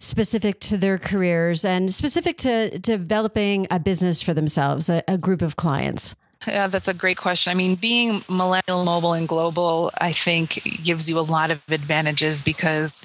specific 0.00 0.60
to 0.60 0.76
their 0.76 0.98
careers 0.98 1.64
and 1.64 1.92
specific 1.92 2.36
to 2.36 2.78
developing 2.78 3.66
a 3.70 3.78
business 3.78 4.22
for 4.22 4.34
themselves, 4.34 4.90
a, 4.90 5.02
a 5.08 5.16
group 5.16 5.40
of 5.40 5.56
clients? 5.56 6.14
Yeah, 6.46 6.66
that's 6.66 6.88
a 6.88 6.94
great 6.94 7.16
question. 7.16 7.50
I 7.52 7.54
mean, 7.54 7.74
being 7.74 8.22
millennial, 8.28 8.84
mobile, 8.84 9.14
and 9.14 9.26
global, 9.26 9.90
I 9.98 10.12
think 10.12 10.62
gives 10.82 11.08
you 11.08 11.18
a 11.18 11.22
lot 11.22 11.50
of 11.50 11.62
advantages 11.68 12.42
because 12.42 13.04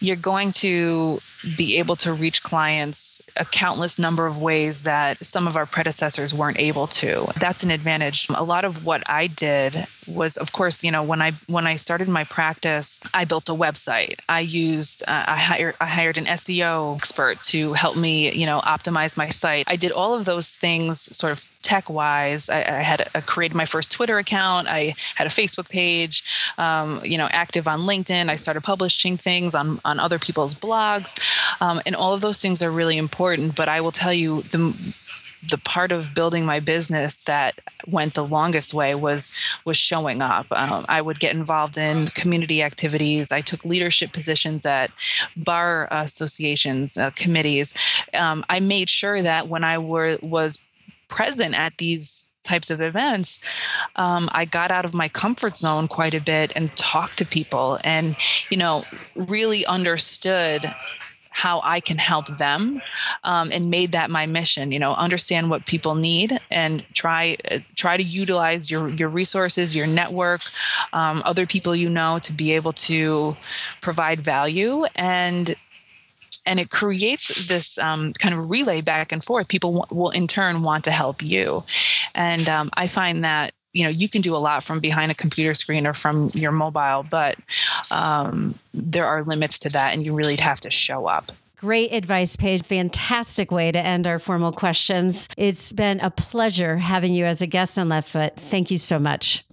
you're 0.00 0.16
going 0.16 0.52
to 0.52 1.18
be 1.56 1.78
able 1.78 1.96
to 1.96 2.12
reach 2.12 2.42
clients 2.42 3.22
a 3.36 3.44
countless 3.44 3.98
number 3.98 4.26
of 4.26 4.38
ways 4.38 4.82
that 4.82 5.24
some 5.24 5.46
of 5.46 5.56
our 5.56 5.66
predecessors 5.66 6.34
weren't 6.34 6.58
able 6.58 6.86
to. 6.86 7.26
That's 7.40 7.62
an 7.62 7.70
advantage. 7.70 8.26
A 8.34 8.44
lot 8.44 8.64
of 8.64 8.84
what 8.84 9.08
I 9.08 9.26
did 9.26 9.86
was, 10.08 10.36
of 10.36 10.52
course, 10.52 10.84
you 10.84 10.90
know, 10.90 11.02
when 11.02 11.22
I 11.22 11.32
when 11.46 11.66
I 11.66 11.76
started 11.76 12.08
my 12.08 12.24
practice, 12.24 13.00
I 13.14 13.24
built 13.24 13.48
a 13.48 13.54
website. 13.54 14.20
I 14.28 14.40
used, 14.40 15.02
uh, 15.06 15.24
I 15.26 15.36
hired, 15.36 15.76
I 15.80 15.86
hired 15.86 16.18
an 16.18 16.26
SEO 16.26 16.96
expert 16.96 17.40
to 17.42 17.72
help 17.72 17.96
me, 17.96 18.32
you 18.32 18.46
know, 18.46 18.60
optimize 18.60 19.16
my 19.16 19.28
site. 19.28 19.64
I 19.66 19.76
did 19.76 19.92
all 19.92 20.14
of 20.14 20.24
those 20.24 20.54
things, 20.54 21.16
sort 21.16 21.32
of 21.32 21.48
tech 21.66 21.90
wise. 21.90 22.48
I, 22.48 22.58
I, 22.58 22.82
had 22.82 23.08
a, 23.12 23.20
created 23.20 23.56
my 23.56 23.64
first 23.64 23.90
Twitter 23.90 24.18
account. 24.18 24.68
I 24.68 24.94
had 25.16 25.26
a 25.26 25.30
Facebook 25.30 25.68
page, 25.68 26.22
um, 26.58 27.00
you 27.02 27.18
know, 27.18 27.28
active 27.32 27.66
on 27.66 27.80
LinkedIn. 27.80 28.30
I 28.30 28.36
started 28.36 28.62
publishing 28.62 29.16
things 29.16 29.52
on, 29.52 29.80
on 29.84 29.98
other 29.98 30.20
people's 30.20 30.54
blogs. 30.54 31.18
Um, 31.60 31.80
and 31.84 31.96
all 31.96 32.14
of 32.14 32.20
those 32.20 32.38
things 32.38 32.62
are 32.62 32.70
really 32.70 32.96
important. 32.96 33.56
But 33.56 33.68
I 33.68 33.80
will 33.80 33.90
tell 33.90 34.14
you, 34.14 34.42
the, 34.42 34.74
the 35.50 35.58
part 35.58 35.90
of 35.90 36.14
building 36.14 36.46
my 36.46 36.60
business 36.60 37.20
that 37.22 37.58
went 37.86 38.14
the 38.14 38.24
longest 38.24 38.72
way 38.72 38.94
was 38.94 39.32
was 39.64 39.76
showing 39.76 40.22
up. 40.22 40.46
Um, 40.50 40.84
I 40.88 41.02
would 41.02 41.18
get 41.20 41.34
involved 41.34 41.76
in 41.76 42.08
community 42.08 42.62
activities. 42.62 43.32
I 43.32 43.40
took 43.40 43.64
leadership 43.64 44.12
positions 44.12 44.64
at 44.66 44.90
bar 45.36 45.88
associations, 45.90 46.96
uh, 46.96 47.10
committees. 47.10 47.74
Um, 48.14 48.44
I 48.48 48.60
made 48.60 48.88
sure 48.88 49.20
that 49.22 49.48
when 49.48 49.64
I 49.64 49.78
were 49.78 50.16
was 50.22 50.58
present 51.08 51.58
at 51.58 51.78
these 51.78 52.30
types 52.46 52.70
of 52.70 52.80
events, 52.80 53.40
um, 53.96 54.28
I 54.32 54.44
got 54.44 54.70
out 54.70 54.84
of 54.84 54.94
my 54.94 55.08
comfort 55.08 55.56
zone 55.56 55.88
quite 55.88 56.14
a 56.14 56.20
bit 56.20 56.52
and 56.54 56.74
talked 56.76 57.18
to 57.18 57.26
people 57.26 57.78
and, 57.84 58.16
you 58.50 58.56
know, 58.56 58.84
really 59.14 59.66
understood 59.66 60.72
how 61.32 61.60
I 61.62 61.80
can 61.80 61.98
help 61.98 62.38
them 62.38 62.80
um, 63.22 63.50
and 63.52 63.68
made 63.68 63.92
that 63.92 64.08
my 64.08 64.24
mission, 64.24 64.72
you 64.72 64.78
know, 64.78 64.92
understand 64.92 65.50
what 65.50 65.66
people 65.66 65.94
need 65.94 66.38
and 66.50 66.82
try 66.94 67.36
uh, 67.50 67.58
try 67.74 67.98
to 67.98 68.02
utilize 68.02 68.70
your, 68.70 68.88
your 68.88 69.10
resources, 69.10 69.76
your 69.76 69.86
network, 69.86 70.40
um, 70.94 71.20
other 71.26 71.44
people 71.44 71.76
you 71.76 71.90
know 71.90 72.18
to 72.20 72.32
be 72.32 72.52
able 72.52 72.72
to 72.72 73.36
provide 73.82 74.20
value 74.20 74.86
and 74.96 75.56
and 76.46 76.60
it 76.60 76.70
creates 76.70 77.48
this 77.48 77.76
um, 77.78 78.12
kind 78.14 78.34
of 78.34 78.48
relay 78.48 78.80
back 78.80 79.12
and 79.12 79.22
forth. 79.22 79.48
People 79.48 79.72
w- 79.72 80.00
will 80.00 80.10
in 80.10 80.26
turn 80.26 80.62
want 80.62 80.84
to 80.84 80.90
help 80.90 81.22
you, 81.22 81.64
and 82.14 82.48
um, 82.48 82.70
I 82.74 82.86
find 82.86 83.24
that 83.24 83.52
you 83.72 83.84
know 83.84 83.90
you 83.90 84.08
can 84.08 84.22
do 84.22 84.34
a 84.36 84.38
lot 84.38 84.64
from 84.64 84.80
behind 84.80 85.10
a 85.10 85.14
computer 85.14 85.54
screen 85.54 85.86
or 85.86 85.92
from 85.92 86.30
your 86.34 86.52
mobile, 86.52 87.04
but 87.10 87.36
um, 87.90 88.54
there 88.72 89.06
are 89.06 89.22
limits 89.22 89.58
to 89.60 89.68
that, 89.70 89.92
and 89.92 90.04
you 90.04 90.14
really 90.14 90.36
have 90.36 90.60
to 90.60 90.70
show 90.70 91.06
up. 91.06 91.32
Great 91.56 91.92
advice, 91.92 92.36
Paige. 92.36 92.62
Fantastic 92.62 93.50
way 93.50 93.72
to 93.72 93.78
end 93.78 94.06
our 94.06 94.18
formal 94.18 94.52
questions. 94.52 95.28
It's 95.38 95.72
been 95.72 96.00
a 96.00 96.10
pleasure 96.10 96.76
having 96.76 97.14
you 97.14 97.24
as 97.24 97.40
a 97.40 97.46
guest 97.46 97.78
on 97.78 97.88
Left 97.88 98.08
Foot. 98.10 98.36
Thank 98.36 98.70
you 98.70 98.76
so 98.76 98.98
much. 98.98 99.45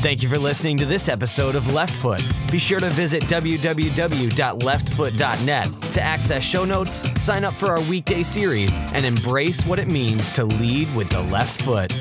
Thank 0.00 0.22
you 0.22 0.30
for 0.30 0.38
listening 0.38 0.78
to 0.78 0.86
this 0.86 1.10
episode 1.10 1.54
of 1.54 1.74
Left 1.74 1.94
Foot. 1.94 2.22
Be 2.50 2.56
sure 2.56 2.80
to 2.80 2.88
visit 2.88 3.24
www.leftfoot.net 3.24 5.92
to 5.92 6.00
access 6.00 6.42
show 6.42 6.64
notes, 6.64 7.22
sign 7.22 7.44
up 7.44 7.52
for 7.52 7.66
our 7.66 7.82
weekday 7.82 8.22
series, 8.22 8.78
and 8.94 9.04
embrace 9.04 9.66
what 9.66 9.78
it 9.78 9.88
means 9.88 10.32
to 10.32 10.46
lead 10.46 10.94
with 10.94 11.10
the 11.10 11.20
left 11.20 11.60
foot. 11.60 11.92